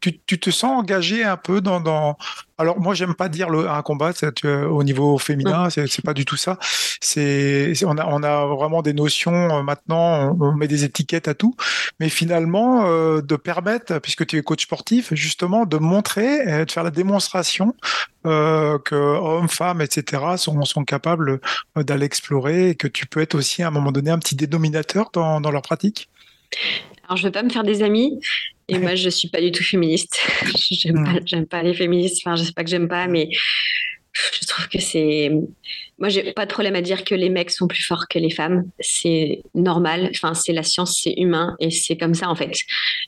[0.00, 2.16] Tu, tu, te sens engagé un peu dans, dans,
[2.58, 4.12] alors moi j'aime pas dire le, un combat
[4.44, 6.58] au niveau féminin, c'est pas du tout ça.
[7.00, 11.34] C'est on a on a vraiment des notions euh, maintenant, on, met des étiquettes à
[11.34, 11.54] tout,
[12.00, 16.84] mais finalement euh, de permettre, puisque tu es coach sportif, justement de montrer, de faire
[16.84, 17.74] la démonstration
[18.26, 20.22] euh, que hommes, femmes, etc.
[20.36, 21.40] sont sont capables
[21.76, 24.34] euh, d'aller explorer et que tu peux être aussi à un moment donné un petit
[24.34, 26.08] dénominateur dans dans leur pratique.
[27.04, 28.20] Alors, je veux pas me faire des amis.
[28.68, 30.18] Et moi, je suis pas du tout féministe.
[30.70, 32.22] j'aime pas, pas les féministes.
[32.24, 35.30] Enfin, je sais pas que j'aime pas, mais je trouve que c'est.
[35.98, 38.30] Moi, j'ai pas de problème à dire que les mecs sont plus forts que les
[38.30, 38.64] femmes.
[38.80, 40.10] C'est normal.
[40.14, 42.52] Enfin, c'est la science, c'est humain et c'est comme ça en fait.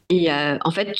[0.08, 0.96] Et euh, en fait,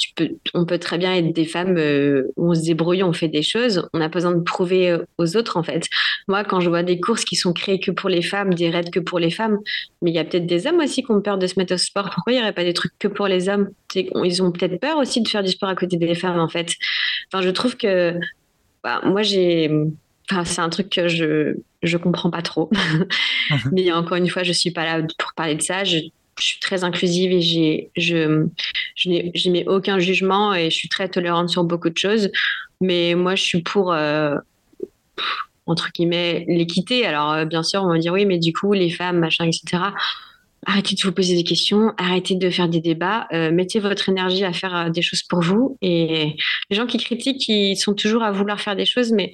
[0.53, 3.43] on peut très bien être des femmes euh, où on se débrouille, on fait des
[3.43, 3.89] choses.
[3.95, 5.87] On a besoin de prouver euh, aux autres en fait.
[6.29, 8.91] Moi, quand je vois des courses qui sont créées que pour les femmes, des raids
[8.91, 9.59] que pour les femmes,
[10.03, 11.79] mais il y a peut-être des hommes aussi qui ont peur de se mettre au
[11.79, 12.11] sport.
[12.11, 13.71] Pourquoi il n'y aurait pas des trucs que pour les hommes?
[13.95, 16.75] Ils ont peut-être peur aussi de faire du sport à côté des femmes en fait.
[17.33, 18.15] Enfin, je trouve que
[18.83, 19.71] bah, moi, j'ai.
[20.31, 22.71] Enfin, c'est un truc que je je comprends pas trop.
[23.51, 23.71] Mhm.
[23.73, 25.83] Mais encore une fois, je suis pas là pour parler de ça.
[25.83, 26.01] Je,
[26.39, 28.47] suis très inclusive et j'ai je
[28.95, 32.31] je n'ai aucun jugement et je suis très tolérante sur beaucoup de choses.
[32.83, 33.93] Mais moi, je suis pour.
[33.93, 34.37] Euh,
[35.65, 37.07] entre guillemets l'équité.
[37.07, 39.79] Alors bien sûr, on va dire oui, mais du coup les femmes, machin, etc
[40.67, 44.45] arrêtez de vous poser des questions, arrêtez de faire des débats, euh, mettez votre énergie
[44.45, 45.79] à faire euh, des choses pour vous.
[45.83, 46.37] Et
[46.71, 49.33] les gens qui critiquent, ils sont toujours à vouloir faire des choses, mais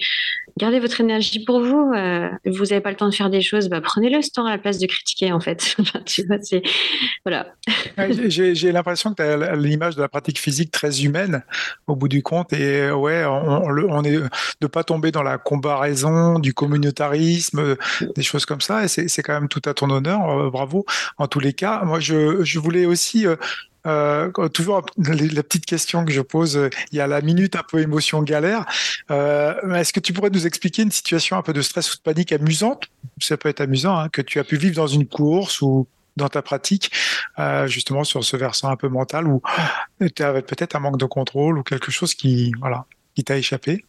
[0.57, 1.91] gardez votre énergie pour vous.
[1.93, 4.51] Euh, vous n'avez pas le temps de faire des choses, bah, prenez-le ce temps à
[4.51, 5.75] la place de critiquer, en fait.
[7.25, 7.47] voilà.
[8.27, 11.43] J'ai l'impression que tu as l'image de la pratique physique très humaine
[11.87, 12.53] au bout du compte.
[12.53, 14.19] Et ouais, on, on est
[14.61, 17.75] de pas tomber dans la comparaison, du communautarisme,
[18.15, 18.85] des choses comme ça.
[18.85, 20.51] Et c'est quand même tout à ton honneur.
[20.51, 20.85] bravo
[21.17, 21.83] en tous les cas.
[21.83, 23.25] Moi, je, voulais aussi
[23.85, 27.55] euh, euh, toujours la petite question que je pose, euh, il y a la minute
[27.55, 28.65] un peu émotion galère.
[29.09, 32.31] Est-ce que tu pourrais nous expliquer une situation un peu de stress ou de panique
[32.31, 32.85] amusante?
[33.21, 36.29] Ça peut être amusant, hein, que tu as pu vivre dans une course ou dans
[36.29, 36.91] ta pratique,
[37.65, 39.41] justement sur ce versant un peu mental où
[40.15, 43.83] tu avais peut-être un manque de contrôle ou quelque chose qui, voilà, qui t'a échappé?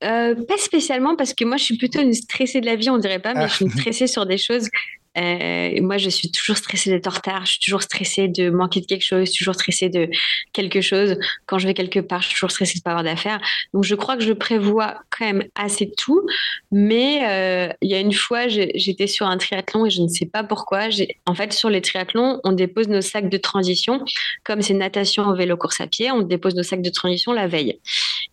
[0.00, 3.20] pas spécialement parce que moi je suis plutôt une stressée de la vie, on dirait
[3.20, 4.68] pas, mais je suis stressée sur des choses
[5.16, 8.80] euh, moi, je suis toujours stressée d'être en retard, je suis toujours stressée de manquer
[8.80, 10.08] de quelque chose, toujours stressée de
[10.52, 11.16] quelque chose.
[11.46, 13.40] Quand je vais quelque part, je suis toujours stressée de pas avoir d'affaires.
[13.72, 16.26] Donc, je crois que je prévois quand même assez tout.
[16.72, 20.26] Mais euh, il y a une fois, j'étais sur un triathlon et je ne sais
[20.26, 20.88] pas pourquoi.
[21.26, 24.04] En fait, sur les triathlons, on dépose nos sacs de transition.
[24.44, 27.78] Comme c'est natation, vélo, course à pied, on dépose nos sacs de transition la veille.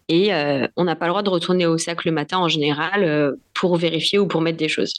[0.08, 3.36] Et euh, on n'a pas le droit de retourner au sac le matin en général
[3.54, 4.94] pour vérifier ou pour mettre des choses.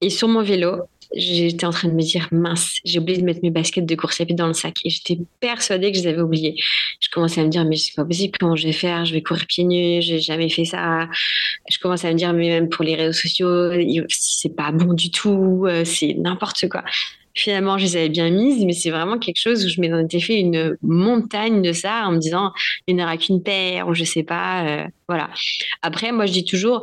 [0.00, 0.82] Et sur mon vélo,
[1.14, 4.20] j'étais en train de me dire mince, j'ai oublié de mettre mes baskets de course
[4.20, 6.56] à pied dans le sac et j'étais persuadée que je les avais oubliées.
[7.00, 9.04] Je commençais à me dire mais c'est pas possible, comment je vais faire?
[9.04, 11.08] Je vais courir pieds nus, j'ai jamais fait ça.
[11.70, 13.70] Je commençais à me dire mais même pour les réseaux sociaux,
[14.08, 16.84] c'est pas bon du tout, euh, c'est n'importe quoi.
[17.34, 20.38] Finalement, je les avais bien mises, mais c'est vraiment quelque chose où je m'étais fait
[20.38, 22.52] une montagne de ça en me disant
[22.86, 24.66] il n'y aura qu'une paire ou je sais pas.
[24.66, 25.30] Euh, voilà.
[25.80, 26.82] Après, moi je dis toujours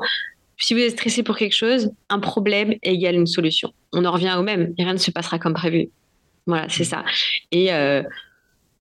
[0.60, 3.74] si vous êtes stressé pour quelque chose, un problème égale une solution.
[3.94, 5.90] On en revient au même, rien ne se passera comme prévu.
[6.46, 7.04] Voilà, c'est ça.
[7.52, 8.04] Et euh,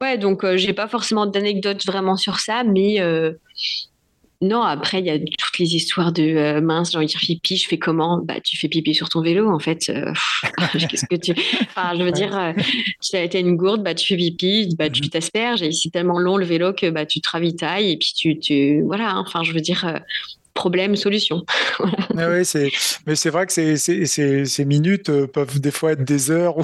[0.01, 3.33] ouais, donc euh, j'ai pas forcément d'anecdotes vraiment sur ça, mais euh,
[4.41, 7.57] non, après, il y a toutes les histoires de mince, j'ai envie de faire pipi,
[7.57, 8.19] je fais comment?
[8.25, 9.91] Bah, tu fais pipi sur ton vélo, en fait.
[10.73, 11.33] Qu'est-ce que tu.
[11.63, 12.55] Enfin, je veux dire,
[13.03, 15.11] tu as été une gourde, bah, tu fais pipi, bah, tu mm-hmm.
[15.11, 18.39] t'asperges, et c'est tellement long le vélo que bah, tu te ravitailles, et puis tu.
[18.39, 18.83] tu...
[18.83, 19.25] Voilà, hein.
[19.27, 20.01] enfin, je veux dire,
[20.59, 21.45] problème, solution.
[22.21, 22.43] Ah oui,
[23.07, 26.57] mais c'est vrai que ces, minutes euh, peuvent des fois être des heures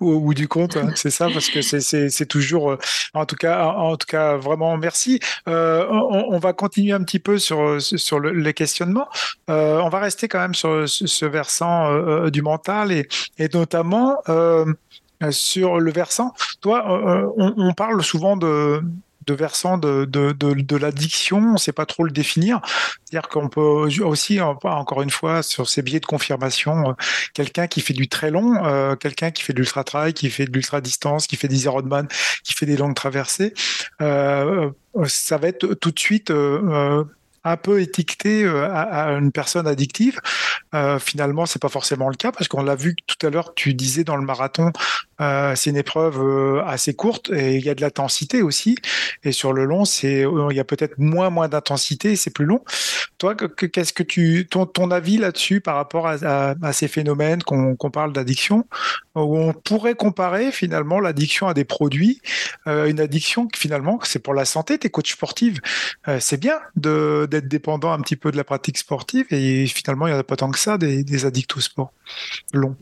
[0.00, 0.78] ou, du compte.
[0.78, 0.92] Hein.
[0.94, 2.78] C'est ça, parce que c'est, toujours, euh,
[3.12, 5.20] en tout cas, en tout cas, vraiment merci.
[5.48, 9.08] Euh, on, va continuer un petit peu sur, sur les questionnements.
[9.48, 13.06] on va rester quand même sur ce versant du mental et,
[13.52, 14.16] notamment
[15.30, 16.32] sur le versant.
[16.62, 16.84] Toi,
[17.36, 18.80] on parle souvent de,
[19.26, 22.60] de versant de, de, de, l'addiction, on ne sait pas trop le définir.
[23.04, 26.92] C'est-à-dire qu'on peut aussi, encore une fois, sur ces biais de confirmation, euh,
[27.34, 30.52] quelqu'un qui fait du très long, euh, quelqu'un qui fait de l'ultra-trail, qui fait de
[30.52, 32.08] l'ultra-distance, qui fait des Ironman,
[32.44, 33.52] qui fait des longues traversées,
[34.00, 34.70] euh,
[35.06, 36.32] ça va être tout de suite
[37.46, 40.20] un peu étiqueté euh, à, une personne addictive.
[40.74, 43.54] Euh, finalement, c'est pas forcément le cas parce qu'on l'a vu tout à l'heure.
[43.54, 44.72] Tu disais dans le marathon,
[45.20, 48.76] euh, c'est une épreuve euh, assez courte et il y a de l'intensité aussi.
[49.22, 52.62] Et sur le long, c'est il y a peut-être moins moins d'intensité, c'est plus long.
[53.18, 58.12] Toi, qu'est-ce que tu ton, ton avis là-dessus par rapport à, ces phénomènes qu'on parle
[58.12, 58.66] d'addiction,
[59.14, 62.20] où on pourrait comparer finalement l'addiction à des produits,
[62.66, 64.76] une addiction qui finalement c'est pour la santé.
[64.76, 65.60] T'es coach sportive,
[66.18, 70.10] c'est bien de d'être dépendant un petit peu de la pratique sportive et finalement il
[70.10, 71.92] n'y en a pas tant que ça des, addicts au sport
[72.52, 72.76] long.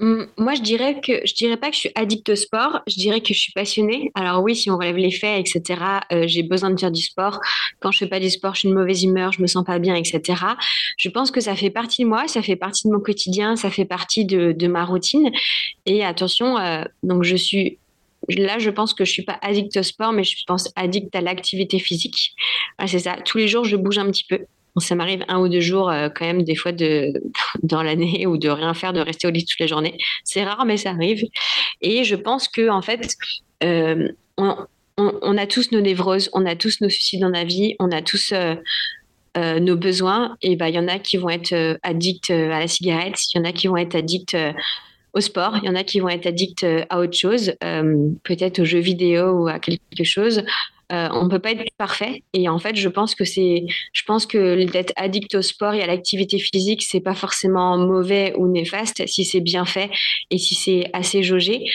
[0.00, 2.82] Hum, moi, je dirais que je dirais pas que je suis addict au sport.
[2.86, 4.12] Je dirais que je suis passionnée.
[4.14, 5.82] Alors oui, si on relève les faits, etc.
[6.12, 7.40] Euh, j'ai besoin de faire du sport.
[7.80, 9.80] Quand je fais pas du sport, je suis une mauvaise humeur, je me sens pas
[9.80, 10.40] bien, etc.
[10.98, 13.70] Je pense que ça fait partie de moi, ça fait partie de mon quotidien, ça
[13.70, 15.32] fait partie de, de ma routine.
[15.84, 17.78] Et attention, euh, donc je suis
[18.28, 21.20] là, je pense que je suis pas addict au sport, mais je pense addict à
[21.20, 22.34] l'activité physique.
[22.86, 23.16] c'est ça.
[23.24, 24.40] Tous les jours, je bouge un petit peu.
[24.76, 27.12] Ça m'arrive un ou deux jours euh, quand même des fois de
[27.62, 29.98] dans l'année ou de rien faire, de rester au lit toute la journée.
[30.24, 31.24] C'est rare, mais ça arrive.
[31.80, 33.14] Et je pense que en fait,
[33.64, 37.90] euh, on, a tous nos névroses, on a tous nos soucis dans la vie, on
[37.90, 38.54] a tous euh,
[39.60, 40.36] nos besoins.
[40.42, 43.40] Et ben, il y en a qui vont être addicts à la cigarette, il y
[43.40, 44.36] en a qui vont être addicts
[45.14, 45.58] au sport.
[45.62, 48.64] Il y en a qui vont être addicts euh, à autre chose, euh, peut-être aux
[48.64, 50.42] jeux vidéo ou à quelque chose.
[50.90, 54.24] Euh, on peut pas être parfait et en fait je pense que c'est je pense
[54.24, 59.06] que d'être addict au sport et à l'activité physique c'est pas forcément mauvais ou néfaste
[59.06, 59.90] si c'est bien fait
[60.30, 61.66] et si c'est assez jaugé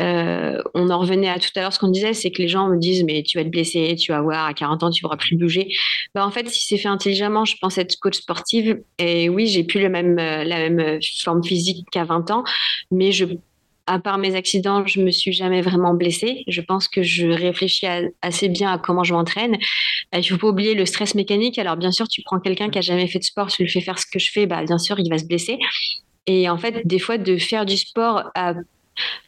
[0.00, 2.78] on en revenait à tout à l'heure, ce qu'on disait, c'est que les gens me
[2.78, 5.18] disent, mais tu vas te blesser, tu vas voir, à 40 ans, tu ne pourras
[5.18, 5.68] plus bouger.
[6.14, 8.80] Bah, en fait, si c'est fait intelligemment, je pense être coach sportive.
[8.98, 12.44] Et oui, j'ai plus même, la même forme physique qu'à 20 ans,
[12.90, 13.10] mais
[13.86, 16.44] à part mes accidents, je me suis jamais vraiment blessée.
[16.46, 17.86] Je pense que je réfléchis
[18.22, 19.58] assez bien à comment je m'entraîne.
[20.12, 21.58] Il ne faut pas oublier le stress mécanique.
[21.58, 23.80] Alors bien sûr, tu prends quelqu'un qui a jamais fait de sport, tu lui fais
[23.80, 25.58] faire ce que je fais, bah bien sûr, il va se blesser.
[26.26, 28.54] Et en fait, des fois, de faire du sport à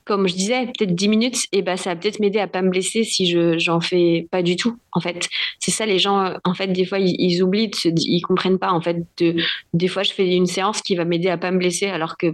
[0.05, 2.71] comme je disais, peut-être 10 minutes, et bah, ça va peut-être m'aider à pas me
[2.71, 4.77] blesser si je j'en fais pas du tout.
[4.93, 5.29] En fait,
[5.61, 6.35] c'est ça les gens.
[6.45, 8.73] En fait, des fois, ils, oublient, de ils comprennent pas.
[8.73, 9.37] En fait, de,
[9.75, 12.27] des fois, je fais une séance qui va m'aider à pas me blesser, alors que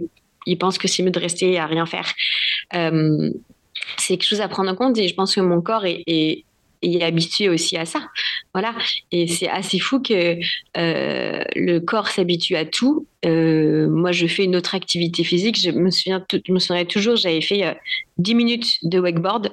[0.45, 2.11] ils pensent que c'est mieux de rester à rien faire.
[2.73, 3.31] Euh,
[3.97, 6.45] c'est quelque chose à prendre en compte et je pense que mon corps est,
[7.01, 8.01] habitué aussi à ça.
[8.53, 8.73] Voilà.
[9.11, 10.37] Et c'est assez fou que
[10.77, 13.05] euh, le corps s'habitue à tout.
[13.25, 15.59] Euh, moi, je fais une autre activité physique.
[15.59, 17.77] Je me souviens, je me souviens toujours, j'avais fait
[18.17, 19.51] 10 minutes de wakeboard.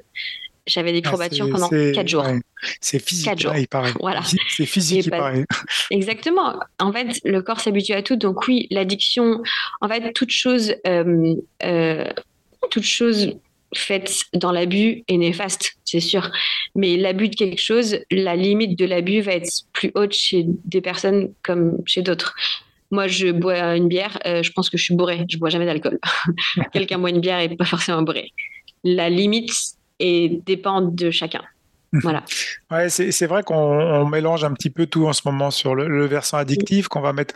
[0.66, 2.24] J'avais des ah, courbatures pendant 4 jours.
[2.80, 3.92] C'est physique, il paraît.
[4.00, 4.22] Voilà.
[4.48, 5.44] C'est physique, il paraît.
[5.90, 6.58] Exactement.
[6.80, 8.16] En fait, le corps s'habitue à tout.
[8.16, 9.42] Donc oui, l'addiction,
[9.80, 12.10] en fait, toute chose, euh, euh,
[12.70, 13.36] toute chose
[13.74, 16.30] faite dans l'abus est néfaste, c'est sûr.
[16.74, 20.80] Mais l'abus de quelque chose, la limite de l'abus va être plus haute chez des
[20.80, 22.34] personnes comme chez d'autres.
[22.90, 25.24] Moi, je bois une bière, euh, je pense que je suis bourré.
[25.28, 25.98] Je bois jamais d'alcool.
[26.72, 28.32] Quelqu'un boit une bière et pas forcément bourré.
[28.84, 29.52] La limite
[29.98, 31.42] et dépend de chacun.
[31.92, 32.24] Voilà.
[32.70, 36.36] ouais, c'est vrai qu'on mélange un petit peu tout en ce moment sur le versant
[36.36, 37.34] addictif, qu'on va mettre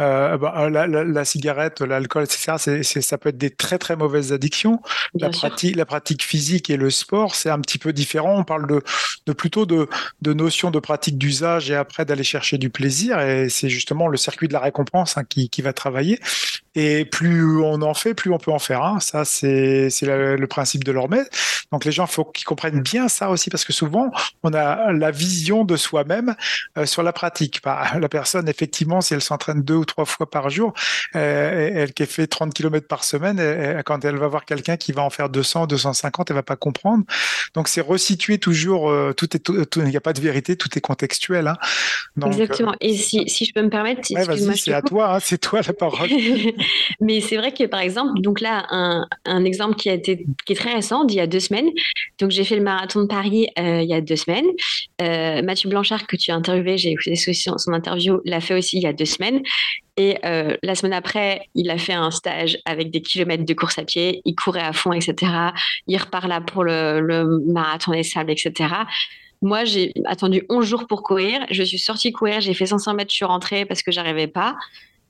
[0.00, 2.56] euh, bah, euh, la, cigarette, l'alcool, etc.,
[3.00, 4.80] ça peut être des très très mauvaises addictions.
[5.14, 8.38] la pratique, la pratique physique et le sport, c'est un petit peu différent.
[8.38, 8.82] On parle de,
[9.26, 9.88] de plutôt de,
[10.22, 13.20] de notions de pratique d'usage et après d'aller chercher du plaisir.
[13.20, 16.18] Et c'est justement le circuit de la récompense hein, qui, qui va travailler.
[16.74, 18.82] Et plus on en fait, plus on peut en faire.
[18.82, 19.00] Hein.
[19.00, 21.24] Ça, c'est le principe de l'Ormet.
[21.72, 24.10] Donc les gens, faut qu'ils comprennent bien ça aussi, parce que souvent,
[24.42, 26.34] on a la vision de soi-même
[26.76, 27.60] euh, sur la pratique.
[27.62, 30.72] Bah, la personne, effectivement, si elle s'entraîne deux ou trois fois par jour,
[31.14, 35.02] euh, elle qui fait 30 km par semaine, quand elle va voir quelqu'un qui va
[35.02, 37.04] en faire 200, 250, elle va pas comprendre.
[37.54, 40.80] Donc c'est resituer toujours, euh, tout est, il n'y a pas de vérité, tout est
[40.80, 41.48] contextuel.
[41.48, 41.56] Hein.
[42.24, 42.74] Exactement.
[42.80, 45.72] Et si, si, je peux me permettre, ouais, c'est à toi, hein, c'est toi la
[45.72, 46.08] parole.
[47.00, 50.52] Mais c'est vrai que par exemple, donc là, un, un, exemple qui a été qui
[50.52, 51.70] est très récent, d'il y a deux semaines.
[52.18, 54.46] Donc j'ai fait le marathon de Paris euh, il y a deux semaines.
[55.44, 58.86] Mathieu Blanchard que tu as interviewé, j'ai écouté son interview, l'a fait aussi il y
[58.86, 59.42] a deux semaines.
[60.00, 63.78] Et euh, la semaine après, il a fait un stage avec des kilomètres de course
[63.78, 64.22] à pied.
[64.24, 65.30] Il courait à fond, etc.
[65.86, 68.74] Il repart là pour le, marathon des sables, etc.
[69.42, 71.40] Moi, j'ai attendu 11 jours pour courir.
[71.50, 74.56] Je suis sortie courir, j'ai fait 500 mètres, je suis rentrée parce que j'arrivais pas.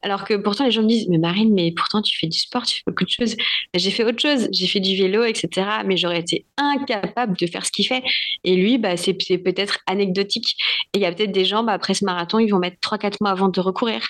[0.03, 2.65] Alors que pourtant, les gens me disent, mais Marine, mais pourtant, tu fais du sport,
[2.65, 3.37] tu fais beaucoup de choses.
[3.75, 5.69] J'ai fait autre chose, j'ai fait du vélo, etc.
[5.87, 8.03] Mais j'aurais été incapable de faire ce qu'il fait.
[8.43, 10.57] Et lui, bah, c'est peut-être anecdotique.
[10.95, 13.19] Et il y a peut-être des gens, bah, après ce marathon, ils vont mettre 3-4
[13.21, 14.01] mois avant de recourir.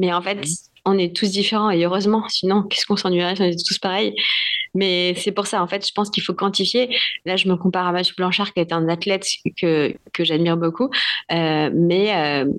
[0.00, 0.40] Mais en fait,
[0.86, 4.14] on est tous différents et heureusement, sinon, qu'est-ce qu'on s'ennuierait si on était tous pareils?
[4.74, 6.96] Mais c'est pour ça, en fait, je pense qu'il faut quantifier.
[7.26, 9.26] Là, je me compare à Mathieu Blanchard, qui est un athlète
[9.60, 10.88] que, que j'admire beaucoup.
[11.32, 12.50] Euh, mais euh,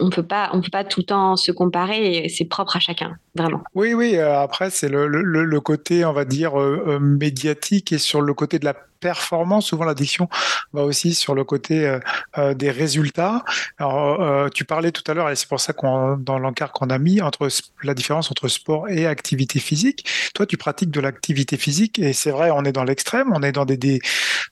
[0.00, 3.94] on on peut pas tout le temps se comparer c'est propre à chacun vraiment oui
[3.94, 6.56] oui euh, après c'est le, le, côté on va dire
[6.98, 9.66] médiatique et sur le côté de la performance.
[9.66, 10.28] Souvent, l'addiction
[10.72, 11.98] va aussi sur le côté euh,
[12.38, 13.44] euh, des résultats.
[13.78, 16.88] Alors, euh, tu parlais tout à l'heure, et c'est pour ça qu'on dans l'encart qu'on
[16.88, 17.48] a mis entre
[17.82, 20.06] la différence entre sport et activité physique.
[20.34, 23.52] Toi, tu pratiques de l'activité physique, et c'est vrai, on est dans l'extrême, on est
[23.52, 24.00] dans des,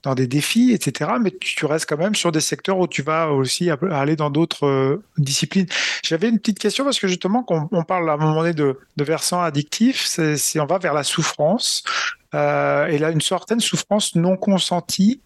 [0.03, 1.13] dans des défis, etc.
[1.23, 5.01] Mais tu restes quand même sur des secteurs où tu vas aussi aller dans d'autres
[5.17, 5.67] disciplines.
[6.03, 8.77] J'avais une petite question parce que justement, qu'on on parle à un moment donné de,
[8.99, 11.85] versant addictif, c'est on va vers la souffrance.
[12.35, 15.21] Euh, et là une certaine souffrance non consentie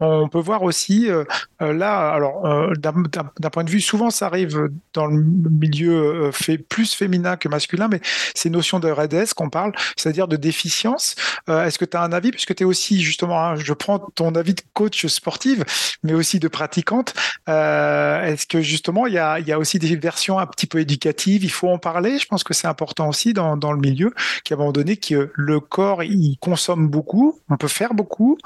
[0.00, 1.24] on peut voir aussi euh,
[1.62, 6.58] euh, là, alors euh, d'un point de vue, souvent ça arrive dans le milieu fait
[6.58, 8.00] plus féminin que masculin, mais
[8.34, 11.14] ces notions de raidesse qu'on parle, c'est-à-dire de déficience.
[11.48, 14.34] Est-ce que tu as un avis, puisque tu es aussi justement, hein, je prends ton
[14.34, 15.64] avis de coach sportive,
[16.02, 17.14] mais aussi de pratiquante.
[17.46, 21.44] Est-ce que justement il y a, y a, aussi des versions un petit peu éducatives?
[21.44, 22.18] Il faut en parler.
[22.18, 24.12] Je pense que c'est important aussi dans, dans le milieu,
[24.44, 28.38] qu'à un moment donné, que le corps il consomme beaucoup, on peut faire beaucoup,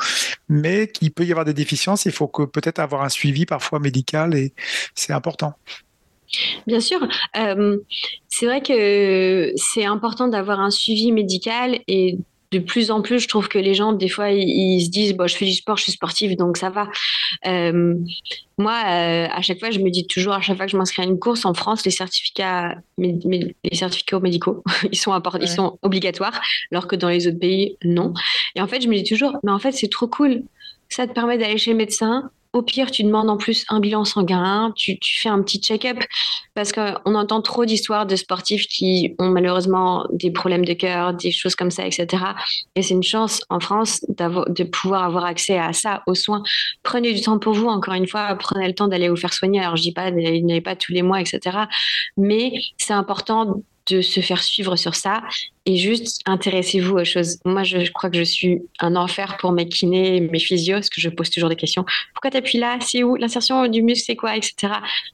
[0.49, 3.79] mais qu'il peut y avoir des déficiences, il faut que peut-être avoir un suivi parfois
[3.79, 4.53] médical et
[4.95, 5.55] c'est important.
[6.67, 7.79] Bien sûr, euh,
[8.29, 12.19] c'est vrai que c'est important d'avoir un suivi médical et
[12.55, 15.27] de plus en plus, je trouve que les gens, des fois, ils, se disent, bon,
[15.27, 16.89] je fais du sport, je suis sportive, donc ça va.
[17.47, 17.97] Euh,
[18.59, 21.03] moi, euh, à chaque fois, je me dis toujours, à chaque fois que je m'inscris
[21.03, 26.41] à une course en France, les certificats, les certificats médicaux, ils sont, ils sont obligatoires,
[26.71, 28.15] alors que dans les autres pays, non.
[28.55, 30.45] Et en fait, je me dis toujours, mais en fait, c'est trop cool.
[30.95, 34.05] Ça te permet d'aller chez le médecin, au pire, tu demandes en plus un bilan
[34.05, 35.99] sanguin, tu, fais un petit check-up,
[36.55, 41.33] parce qu'on entend trop d'histoires de sportifs qui ont malheureusement des problèmes de cœur, des
[41.33, 42.23] choses comme ça, etc.
[42.77, 46.45] Et c'est une chance en France de pouvoir avoir accès à ça, aux soins.
[46.85, 49.59] Prenez du temps pour vous, encore une fois, prenez le temps d'aller vous faire soigner.
[49.59, 51.41] Alors, je dis pas, n'allez pas tous les mois, etc.
[52.17, 55.23] Mais c'est important de se faire suivre sur ça
[55.67, 57.39] et juste intéressez-vous aux choses.
[57.47, 61.01] Moi, je, crois que je suis un enfer pour mes kinés, mes physios, parce que
[61.01, 61.87] je pose toujours des questions.
[62.13, 62.77] Pourquoi tu appuies là?
[62.81, 63.17] C'est où?
[63.17, 64.37] L'insertion du muscle, c'est quoi?
[64.37, 64.55] Etc.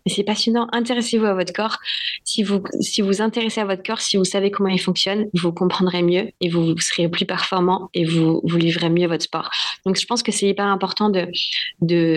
[0.04, 0.66] Mais c'est passionnant.
[0.72, 1.78] Intéressez-vous à votre corps.
[2.24, 5.52] Si vous si vous intéressez à votre corps, si vous savez comment il fonctionne, vous
[5.52, 9.50] comprendrez mieux et vous, serez plus performant et vous, vous livrez mieux votre sport.
[9.86, 11.28] Donc, je pense que c'est hyper important de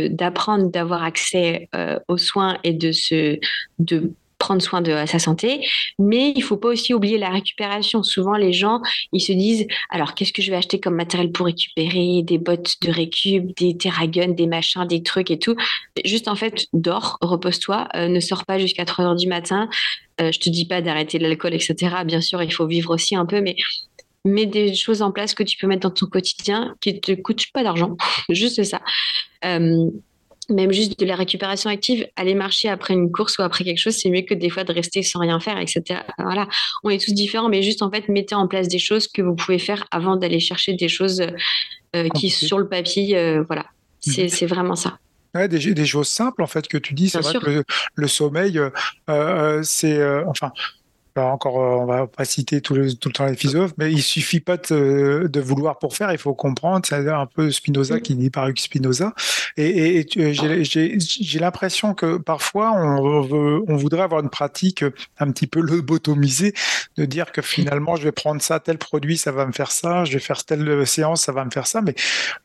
[0.07, 3.37] d'apprendre, d'avoir accès euh, aux soins et de se
[3.79, 4.11] de
[4.43, 5.65] prendre soin de sa santé,
[5.97, 8.03] mais il faut pas aussi oublier la récupération.
[8.03, 8.81] Souvent, les gens,
[9.13, 12.23] ils se disent, alors qu'est-ce que je vais acheter comme matériel pour récupérer?
[12.23, 15.55] Des bottes de récup, des terraguns, des machins, des trucs et tout.
[16.03, 19.69] Juste en fait, dors, repose-toi, euh, ne sors pas jusqu'à 3 heures du matin.
[20.19, 22.03] Euh, je te dis pas d'arrêter l'alcool, etc.
[22.05, 23.55] Bien sûr, il faut vivre aussi un peu, mais
[24.25, 27.45] mets des choses en place que tu peux mettre dans ton quotidien qui te coûtent
[27.53, 27.95] pas d'argent,
[28.29, 28.81] juste ça.
[29.45, 29.89] Euh,
[30.49, 33.95] même juste de la récupération active, aller marcher après une course ou après quelque chose,
[33.95, 36.01] c'est mieux que des fois de rester sans rien faire, etc.
[36.17, 36.47] Voilà,
[36.83, 39.35] on est tous différents, mais juste en fait, mettez en place des choses que vous
[39.35, 41.21] pouvez faire avant d'aller chercher des choses
[41.95, 43.65] euh, qui, sur le papier, euh, voilà,
[44.07, 44.29] mhm.
[44.29, 44.97] c'est vraiment ça.
[45.35, 47.09] Ouais, des, des, choses simples en fait que tu dis.
[47.09, 47.63] C'est vrai que
[47.95, 48.59] le, sommeil,
[49.09, 50.51] euh, c'est enfin
[51.21, 54.01] encore, euh, on va pas citer tout le, tout le temps les philosophes, mais il
[54.01, 56.85] suffit pas de, de vouloir pour faire, il faut comprendre.
[56.87, 59.13] C'est un peu Spinoza qui dit par Spinoza.
[59.57, 64.83] Et, et, j'ai l'impression que parfois on, veut, on voudrait avoir une pratique
[65.19, 66.53] un petit peu lobotomisée,
[66.97, 70.05] de dire que finalement je vais prendre ça, tel produit, ça va me faire ça,
[70.05, 71.81] je vais faire telle séance, ça va me faire ça.
[71.81, 71.93] Mais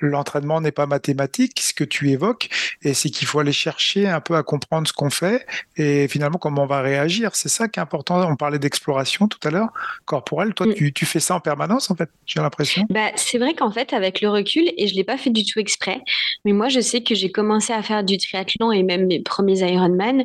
[0.01, 2.51] l'entraînement n'est pas mathématique, ce que tu évoques,
[2.83, 5.47] et c'est qu'il faut aller chercher un peu à comprendre ce qu'on fait
[5.77, 7.31] et finalement comment on va réagir.
[7.35, 8.29] C'est ça qui est important.
[8.29, 9.69] On parlait d'exploration tout à l'heure,
[10.05, 10.55] corporelle.
[10.55, 10.93] Toi, mm.
[10.93, 12.87] tu, fais ça en permanence, en fait, j'ai l'impression?
[12.91, 15.45] Bah, c'est vrai qu'en fait, avec le recul, et je ne l'ai pas fait du
[15.45, 16.03] tout exprès,
[16.45, 19.61] mais moi, je sais que j'ai commencé à faire du triathlon et même mes premiers
[19.61, 20.25] Ironman,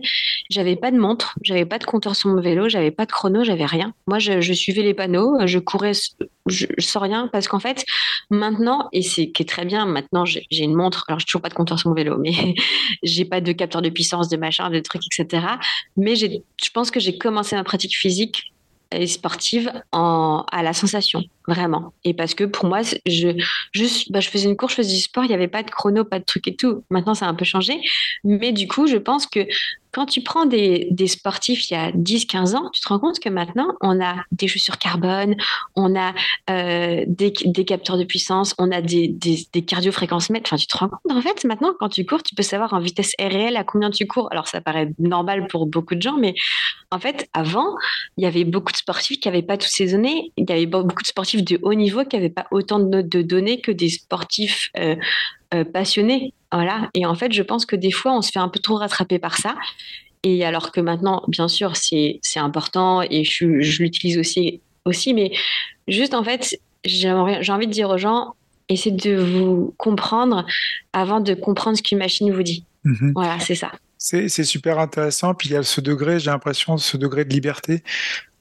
[0.49, 3.43] j'avais pas de montre, j'avais pas de compteur sur mon vélo, j'avais pas de chrono,
[3.43, 3.93] j'avais rien.
[4.07, 5.93] Moi, je, suivais les panneaux, je courais,
[6.47, 7.85] je, je sens rien parce qu'en fait,
[8.29, 11.49] maintenant, et c'est qui est très bien, maintenant, j'ai une montre, alors j'ai toujours pas
[11.49, 12.55] de compteur sur mon vélo, mais
[13.03, 15.45] j'ai pas de capteur de puissance, de machin, de trucs, etc.
[15.97, 16.39] Mais je
[16.73, 18.53] pense que j'ai commencé ma pratique physique
[18.91, 21.93] et sportive en, à la sensation, vraiment.
[22.03, 23.41] Et parce que pour moi, je,
[23.71, 25.71] juste, bah, je faisais une course, je faisais du sport, il n'y avait pas de
[25.71, 26.83] chrono, pas de truc et tout.
[26.89, 27.79] Maintenant, ça a un peu changé.
[28.23, 29.47] Mais du coup, je pense que
[29.93, 33.19] quand tu prends des, des sportifs il y a 10-15 ans, tu te rends compte
[33.19, 35.35] que maintenant, on a des chaussures carbone,
[35.75, 36.13] on a
[36.49, 40.49] euh, des, des, capteurs de puissance, on a des, des, des cardiofréquencemètres.
[40.51, 42.79] Enfin, tu te rends compte, en fait, maintenant, quand tu cours, tu peux savoir en
[42.79, 44.27] vitesse réelle à combien tu cours.
[44.31, 46.33] Alors, ça paraît normal pour beaucoup de gens, mais
[46.89, 47.75] en fait, avant,
[48.17, 50.31] il y avait beaucoup de sportifs qui n'avaient pas toutes ces données.
[50.37, 53.21] Il y avait beaucoup de sportifs de haut niveau qui n'avaient pas autant de, de
[53.21, 54.95] données que des sportifs euh,
[55.53, 56.33] euh, passionnés.
[56.51, 56.89] Voilà.
[56.93, 59.19] Et en fait, je pense que des fois, on se fait un peu trop rattraper
[59.19, 59.55] par ça.
[60.23, 65.31] Et alors que maintenant, bien sûr, c'est important et je, je l'utilise aussi, aussi, mais
[65.87, 68.35] juste en fait, j'ai envie de dire aux gens,
[68.69, 70.45] essayez de vous comprendre
[70.93, 72.65] avant de comprendre ce qu'une machine vous dit.
[72.85, 73.11] Mhm.
[73.15, 73.71] Voilà, c'est ça.
[73.97, 75.33] C'est super intéressant.
[75.33, 77.83] Puis il y a ce degré, j'ai l'impression, ce degré de liberté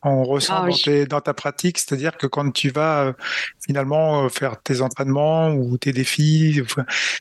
[0.05, 3.13] on ressent ah dans, ta pratique, c'est-à-dire que quand tu vas euh,
[3.65, 6.61] finalement euh, faire tes entraînements ou tes défis,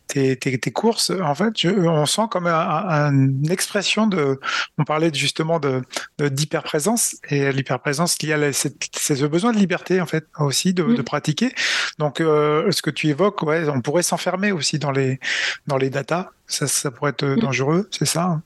[0.08, 4.40] tes, tes, courses, en fait, on sent comme une expression de.
[4.78, 5.82] On parlait justement de
[6.20, 11.04] d'hyperprésence et l'hyperprésence liée à c'est ce besoin de liberté en fait aussi de, mm.
[11.04, 11.54] pratiquer.
[12.00, 15.20] Donc, euh, ce que tu évoques, ouais, on pourrait s'enfermer aussi dans les
[15.68, 16.30] dans les datas.
[16.48, 17.40] Ça, ça pourrait être mm.
[17.40, 18.24] dangereux, c'est ça.
[18.24, 18.42] Hein?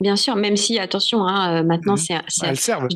[0.00, 2.22] Bien sûr, même si attention, hein, maintenant mm.
[2.28, 2.46] c'est.
[2.46, 2.88] Elles servent.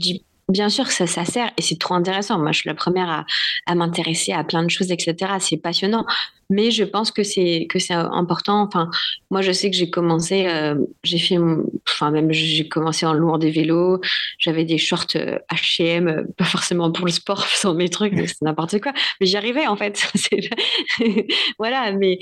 [0.49, 2.39] Bien sûr ça, ça sert et c'est trop intéressant.
[2.39, 3.27] Moi, je suis la première à,
[3.67, 5.33] à m'intéresser à plein de choses, etc.
[5.41, 6.07] C'est passionnant.
[6.51, 8.63] Mais je pense que c'est que c'est important.
[8.63, 8.89] Enfin,
[9.33, 11.37] moi, je sais que j'ai commencé, euh, j'ai fait,
[11.89, 14.01] enfin même j'ai commencé en louant des vélos.
[14.39, 18.93] J'avais des shorts H&M, pas forcément pour le sport, faisant mes trucs, c'est n'importe quoi.
[19.21, 20.07] Mais j'y arrivais en fait.
[21.59, 21.91] voilà.
[21.93, 22.19] Mais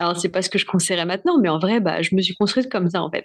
[0.00, 2.34] alors c'est pas ce que je conseillerais maintenant, mais en vrai, bah, je me suis
[2.34, 3.24] construite comme ça en fait.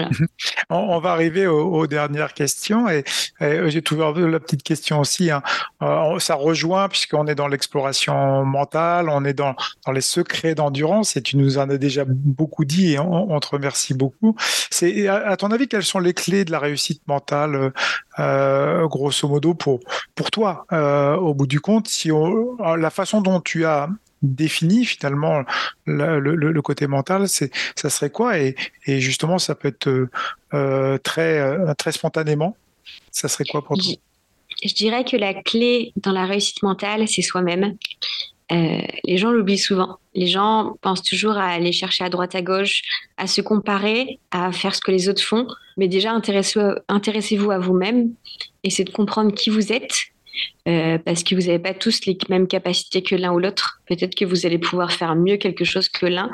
[0.70, 3.04] On, va arriver aux, dernières questions et,
[3.40, 5.30] j'ai toujours la petite question aussi.
[5.30, 5.42] Hein.
[5.82, 9.54] Euh, ça rejoint puisqu'on est dans l'exploration mentale, on est dans,
[9.92, 13.94] les secrets d'endurance et tu nous en as déjà beaucoup dit et on, te remercie
[13.94, 14.36] beaucoup.
[14.70, 17.72] C'est à, ton avis quelles sont les clés de la réussite mentale,
[18.18, 19.80] euh, grosso modo pour
[20.14, 22.10] pour toi euh, au bout du compte, si
[22.76, 23.88] la façon dont tu as
[24.22, 25.42] définit finalement
[25.86, 28.54] le, côté mental, c'est ça serait quoi et,
[28.86, 30.10] justement, ça peut être euh,
[30.54, 32.56] euh, très euh, très spontanément.
[33.10, 33.92] Ça serait quoi pour toi?
[34.62, 37.76] Je, dirais que la clé dans la réussite mentale, c'est soi-même.
[38.50, 39.98] les gens l'oublient souvent.
[40.14, 42.82] Les gens pensent toujours à aller chercher à droite à gauche,
[43.16, 45.46] à se comparer, à faire ce que les autres font.
[45.76, 48.12] Mais déjà, intéressez-vous à vous-même
[48.62, 50.11] et c'est de comprendre qui vous êtes
[50.68, 53.80] euh, parce que vous n'avez pas tous les mêmes capacités que l'un ou l'autre.
[53.86, 56.30] Peut-être que vous allez pouvoir faire mieux quelque chose que l'un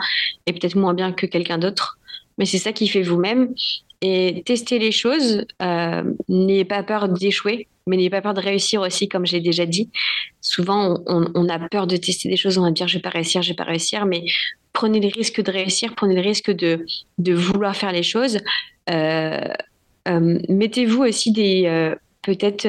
[0.46, 1.98] et peut-être moins bien que quelqu'un d'autre.
[2.36, 3.54] Mais c'est ça qui fait vous-même.
[4.00, 8.80] Et tester les choses, euh, n'ayez pas peur d'échouer, mais n'ayez pas peur de réussir
[8.82, 9.90] aussi, comme j'ai déjà dit.
[10.40, 13.42] Souvent, on, a peur de tester des choses, on va dire je vais pas réussir,
[13.42, 14.24] je vais pas réussir, mais
[14.72, 16.86] prenez le risque de réussir, prenez le risque de,
[17.18, 18.38] vouloir faire les choses.
[18.88, 19.40] Euh,
[20.06, 21.92] mettez-vous aussi des
[22.22, 22.68] peut-être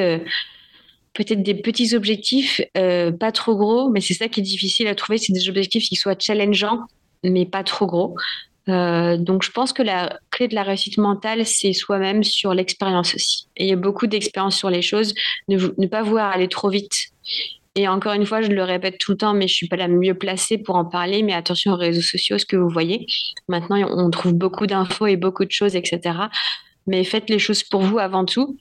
[1.14, 4.96] peut-être des petits objectifs, euh, pas trop gros, mais c'est ça qui est difficile à
[4.96, 6.82] trouver, c'est des objectifs qui soient challengeants,
[7.24, 8.16] mais pas trop gros.
[8.68, 13.16] Euh, donc je pense que la clé de la réussite mentale, c'est soi-même sur l'expérience
[13.16, 13.48] aussi.
[13.58, 15.14] Et il y a beaucoup d'expérience sur les choses,
[15.48, 16.94] ne, ne pas vouloir aller trop vite.
[17.76, 19.88] Et encore une fois, je le répète tout le temps, mais je suis pas la
[19.88, 21.24] mieux placée pour en parler.
[21.24, 23.06] Mais attention aux réseaux sociaux, ce que vous voyez.
[23.48, 26.18] Maintenant, on trouve beaucoup d'infos et beaucoup de choses, etc.
[26.88, 28.58] Mais faites les choses pour vous avant tout,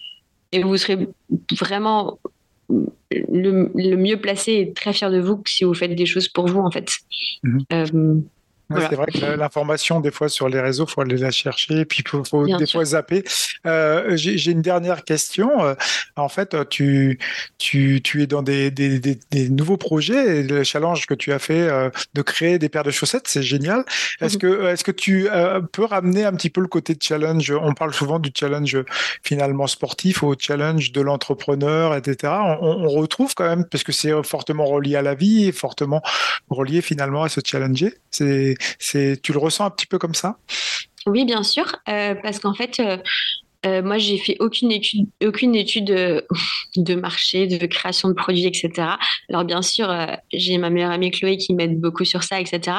[0.53, 1.09] et vous serez
[1.59, 2.19] vraiment
[3.11, 6.61] le, mieux placé et très fier de vous si vous faites des choses pour vous,
[6.61, 6.99] en fait.
[7.43, 7.65] Mhm.
[7.73, 8.21] Euh,
[8.71, 12.05] c'est vrai que l'information, des fois, sur les réseaux, il faut aller la chercher, puis
[12.05, 13.25] il faut, des fois zapper.
[13.67, 15.65] Euh, J'ai une dernière question.
[15.65, 15.75] Euh,
[16.17, 17.19] en fait, tu,
[17.57, 21.39] tu, tu es dans des, des, des, nouveaux projets, et le challenge que tu as
[21.39, 23.85] fait euh, de créer des paires de chaussettes, c'est génial.
[24.21, 24.41] Est-ce mhm.
[24.41, 27.51] que, est que tu euh, peux ramener un petit peu le côté challenge?
[27.51, 28.77] On parle souvent du challenge
[29.23, 32.35] finalement sportif, au challenge de l'entrepreneur, etc.
[32.61, 36.03] On, on, retrouve quand même, parce que c'est fortement relié à la vie et fortement
[36.51, 37.95] relié finalement à se challenger.
[38.11, 40.39] C'est tu le ressens un petit peu comme ça?
[41.07, 42.99] Oui, bien sûr, euh, parce qu'en fait, euh,
[43.67, 45.87] euh, moi, j'ai fait aucune étude, étude
[46.77, 48.71] de, marché, de création de produits, etc.
[49.29, 49.93] Alors, bien sûr,
[50.33, 52.77] j'ai ma meilleure amie Chloé qui m'aide beaucoup sur ça, etc.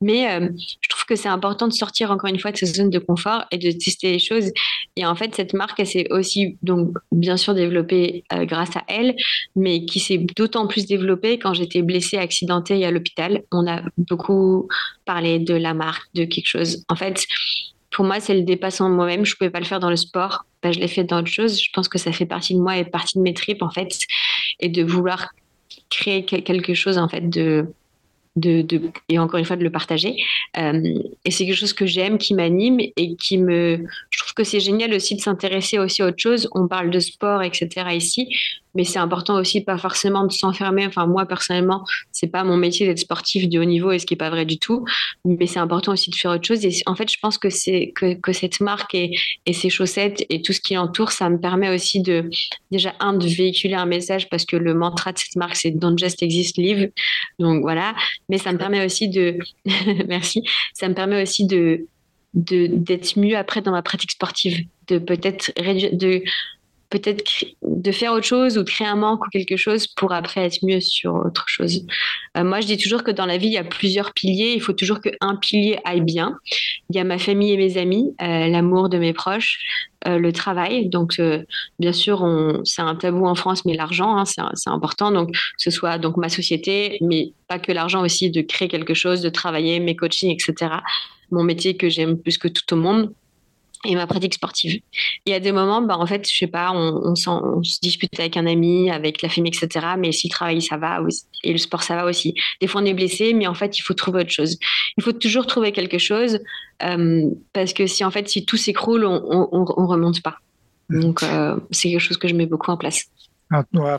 [0.00, 0.40] Mais
[0.82, 3.44] je trouve que c'est important de sortir encore une fois de cette zone de confort
[3.50, 4.50] et de tester les choses.
[4.96, 9.14] Et en fait, cette marque, elle s'est aussi, donc, bien sûr, développée grâce à elle,
[9.54, 13.42] mais qui s'est d'autant plus développée quand j'étais blessée, accidentée à l'hôpital.
[13.52, 14.68] On a beaucoup
[15.04, 16.84] parler de la marque, de quelque chose.
[16.88, 17.26] En fait,
[17.96, 19.24] pour moi, c'est le dépassement de moi-même.
[19.24, 20.44] Je ne pouvais pas le faire dans le sport.
[20.62, 21.58] Ben, je l'ai fait dans autre chose.
[21.58, 23.88] Je pense que ça fait partie de moi et partie de mes tripes, en fait.
[24.60, 25.30] Et de vouloir
[25.88, 27.66] créer quelque chose, en fait, de,
[28.36, 30.14] de, et encore une fois de le partager.
[30.58, 33.86] Euh, et c'est quelque chose que j'aime, qui m'anime et qui me.
[34.10, 36.50] Je trouve que c'est génial aussi de s'intéresser aussi à autre chose.
[36.52, 37.94] On parle de sport, etc.
[37.94, 38.28] ici,
[38.76, 40.86] mais c'est important aussi pas forcément de s'enfermer.
[40.86, 44.14] Enfin, moi personnellement, c'est pas mon métier d'être sportif de haut niveau et ce qui
[44.14, 44.84] est pas vrai du tout,
[45.24, 46.64] mais c'est important aussi de faire autre chose.
[46.64, 49.16] Et en fait, je pense que c'est que, que, cette marque et,
[49.46, 52.28] et ses chaussettes et tout ce qui l'entoure, ça me permet aussi de
[52.70, 55.98] déjà un de véhiculer un message parce que le mantra de cette marque c'est Don't
[55.98, 56.90] just exist, live.
[57.38, 57.94] Donc voilà,
[58.28, 59.38] mais ça me permet aussi de
[60.06, 60.42] merci,
[60.74, 61.86] ça me permet aussi de
[62.34, 66.22] d'être mieux après dans ma pratique sportive, de peut-être de
[66.98, 70.42] peut-être de faire autre chose ou de créer un manque ou quelque chose pour après
[70.42, 71.84] être mieux sur autre chose.
[72.36, 74.52] Euh, moi, je dis toujours que dans la vie, il y a plusieurs piliers.
[74.54, 76.36] Il faut toujours qu'un pilier aille bien.
[76.90, 79.58] Il y a ma famille et mes amis, euh, l'amour de mes proches,
[80.06, 80.88] euh, le travail.
[80.88, 81.20] Donc,
[81.78, 82.26] bien sûr,
[82.64, 85.10] c'est un tabou en France, mais l'argent, hein, c'est important.
[85.10, 88.94] Donc, que ce soit donc ma société, mais pas que l'argent aussi, de créer quelque
[88.94, 90.76] chose, de travailler, mes coachings, etc.
[91.30, 93.12] Mon métier que j'aime plus que tout au monde
[93.86, 94.80] et ma pratique sportive.
[95.24, 98.36] Il y a des moments, bah, en fait, je sais pas, on, se dispute avec
[98.36, 99.86] un ami, avec la famille, etc.
[99.98, 101.00] Mais si le travail, ça va,
[101.44, 102.34] et le sport, ça va aussi.
[102.60, 104.58] Des fois, on est blessé, mais en fait, il faut trouver autre chose.
[104.96, 106.40] Il faut toujours trouver quelque chose,
[106.82, 110.38] euh, parce que si, en fait, si tout s'écroule, on, on, remonte pas.
[110.90, 113.06] Donc, euh, c'est quelque chose que je mets beaucoup en place.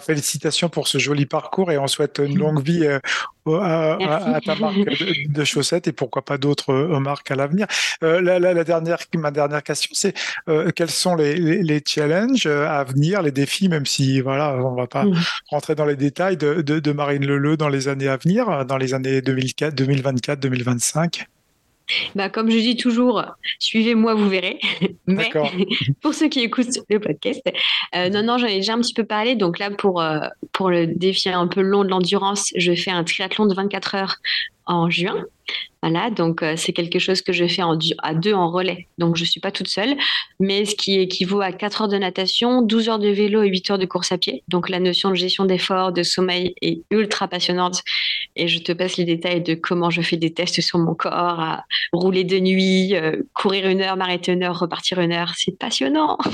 [0.02, 3.00] Félicitations pour ce joli parcours et on souhaite une longue vie euh,
[3.62, 4.78] à, ta marque
[5.30, 7.66] de, chaussettes et pourquoi pas d'autres euh, marques à l'avenir.
[8.04, 10.14] Euh, la, dernière, ma dernière question, c'est
[10.76, 15.16] quels sont les, challenges à venir, les défis, même si voilà, on va pas mm.
[15.50, 18.94] rentrer dans les détails de, de, Marine Leleu dans les années à venir, dans les
[18.94, 21.28] années 2004, 2024, 2025
[22.16, 23.24] bah, comme je dis toujours,
[23.60, 24.60] suivez-moi, vous verrez.
[25.08, 25.30] Mais
[26.02, 27.42] pour ceux qui écoutent le podcast,
[27.96, 29.36] euh, non, non, j'en ai déjà un petit peu parlé.
[29.36, 30.20] Donc là, pour, euh,
[30.52, 34.16] pour le défi un peu long de l'endurance, je fais un triathlon de 24 heures
[34.66, 35.24] en juin.
[35.84, 38.88] Voilà, donc euh, c'est quelque chose que je fais en, à deux en relais.
[38.98, 39.96] Donc je ne suis pas toute seule,
[40.40, 43.72] mais ce qui équivaut à 4 heures de natation, 12 heures de vélo et 8
[43.72, 44.44] heures de course à pied.
[44.48, 47.84] Donc la notion de gestion d'effort, de sommeil est ultra passionnante.
[48.36, 51.14] Et je te passe les détails de comment je fais des tests sur mon corps,
[51.14, 55.34] à rouler de nuit, euh, courir une heure, m'arrêter une heure, repartir une heure.
[55.38, 56.18] C'est passionnant.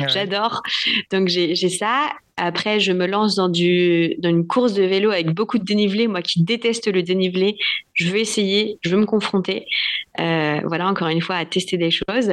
[0.00, 0.62] Ah J'adore.
[1.12, 2.08] Donc j'ai ça.
[2.36, 6.08] Après, je me lance dans, du, dans une course de vélo avec beaucoup de dénivelé.
[6.08, 7.56] Moi qui déteste le dénivelé,
[7.92, 9.66] je veux essayer, je veux me confronter.
[10.18, 12.32] Euh, voilà, encore une fois, à tester des choses.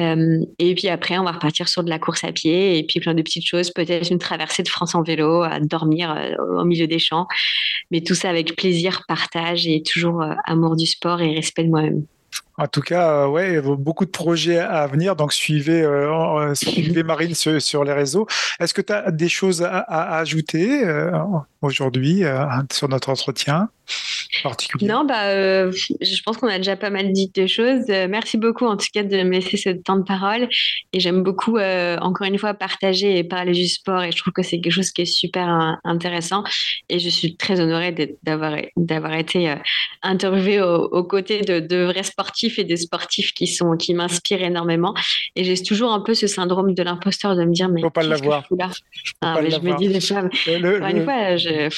[0.00, 2.98] Euh, et puis après, on va repartir sur de la course à pied et puis
[2.98, 6.64] plein de petites choses, peut-être une traversée de France en vélo, à dormir euh, au
[6.64, 7.28] milieu des champs.
[7.92, 12.04] Mais tout ça avec plaisir, partage et toujours amour du sport et respect de moi-même.
[12.58, 15.16] En tout cas, ouais, beaucoup de projets à venir.
[15.16, 15.86] Donc, suivez,
[16.54, 18.26] suivez Marine sur, les réseaux.
[18.60, 20.82] Est-ce que tu as des choses à, à ajouter
[21.60, 22.22] aujourd'hui
[22.72, 23.68] sur notre entretien
[24.82, 27.84] non, bah, euh, je pense qu'on a déjà pas mal dit de choses.
[27.88, 30.48] Euh, merci beaucoup en tout cas de me laisser ce temps de parole.
[30.92, 34.02] Et j'aime beaucoup, euh, encore une fois, partager et parler du sport.
[34.02, 36.44] Et je trouve que c'est quelque chose qui est super intéressant.
[36.88, 39.54] Et je suis très honorée d'avoir, d'avoir été
[40.02, 44.94] interviewée aux, côtés de, vrais sportifs et des sportifs qui, sont, qui m'inspirent énormément.
[45.34, 47.82] Et j'ai toujours un peu ce syndrome de l'imposteur de me dire, mais.
[47.82, 48.44] Faut pas l'avoir.
[49.20, 51.68] Ah, je me dis déjà, le, une fois, je,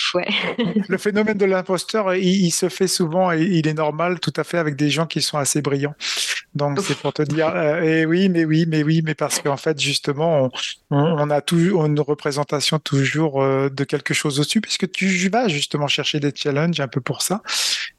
[0.88, 4.44] le phénomène de l'imposteur, il il se fait souvent et il est normal tout à
[4.44, 5.94] fait avec des gens qui sont assez brillants.
[6.54, 9.56] Donc c'est pour te dire, euh, et oui, mais oui, mais oui, mais parce qu'en
[9.56, 10.50] fait justement,
[10.90, 15.88] on, a toujours une représentation toujours euh, de quelque chose au-dessus, puisque tu vas justement
[15.88, 17.42] chercher des challenges un peu pour ça.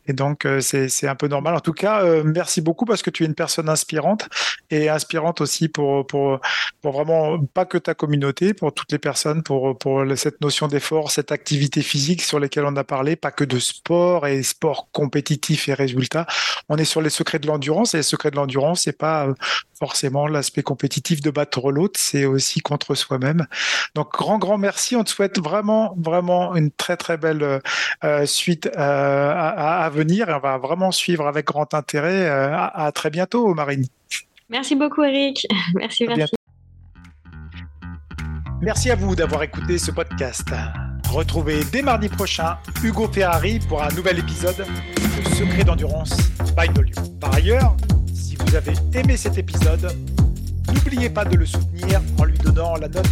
[0.10, 1.56] Et donc, euh, c'est un peu normal.
[1.56, 4.28] En tout cas, euh, merci beaucoup parce que tu es une personne inspirante
[4.72, 6.40] et inspirante aussi pour, pour,
[6.82, 11.12] pour vraiment, pas que ta communauté, pour toutes les personnes, pour, pour cette notion d'effort,
[11.12, 15.70] cette activité physique sur lesquelles on a parlé, pas que de sport et sport compétitif
[15.70, 16.26] et résultats.
[16.70, 19.36] On est sur les secrets de l'endurance et les secrets de l'endurance, c'est pas euh,
[19.78, 23.46] forcément l'aspect compétitif de battre l'autre, c'est aussi contre soi-même.
[23.94, 24.96] Donc, grand, grand merci.
[24.96, 27.62] On te souhaite vraiment, vraiment une très, très belle
[28.26, 32.26] suite à, à, et on va vraiment suivre avec grand intérêt.
[32.26, 33.86] Euh, à, très bientôt, Marine.
[34.50, 35.46] Merci beaucoup, Eric.
[35.76, 36.36] Merci, merci.
[38.62, 40.50] Merci à vous d'avoir écouté ce podcast.
[41.10, 46.16] Retrouvez dès mardi prochain Hugo Ferrari pour un nouvel épisode de Secret d'endurance
[46.58, 46.96] by Nolio.
[47.22, 47.76] Par ailleurs,
[48.14, 49.96] si vous avez aimé cet épisode,
[50.74, 53.08] n'oubliez pas de le soutenir en lui donnant la note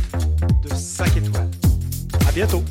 [0.64, 1.50] de 5 étoiles.
[2.28, 2.64] À bientôt.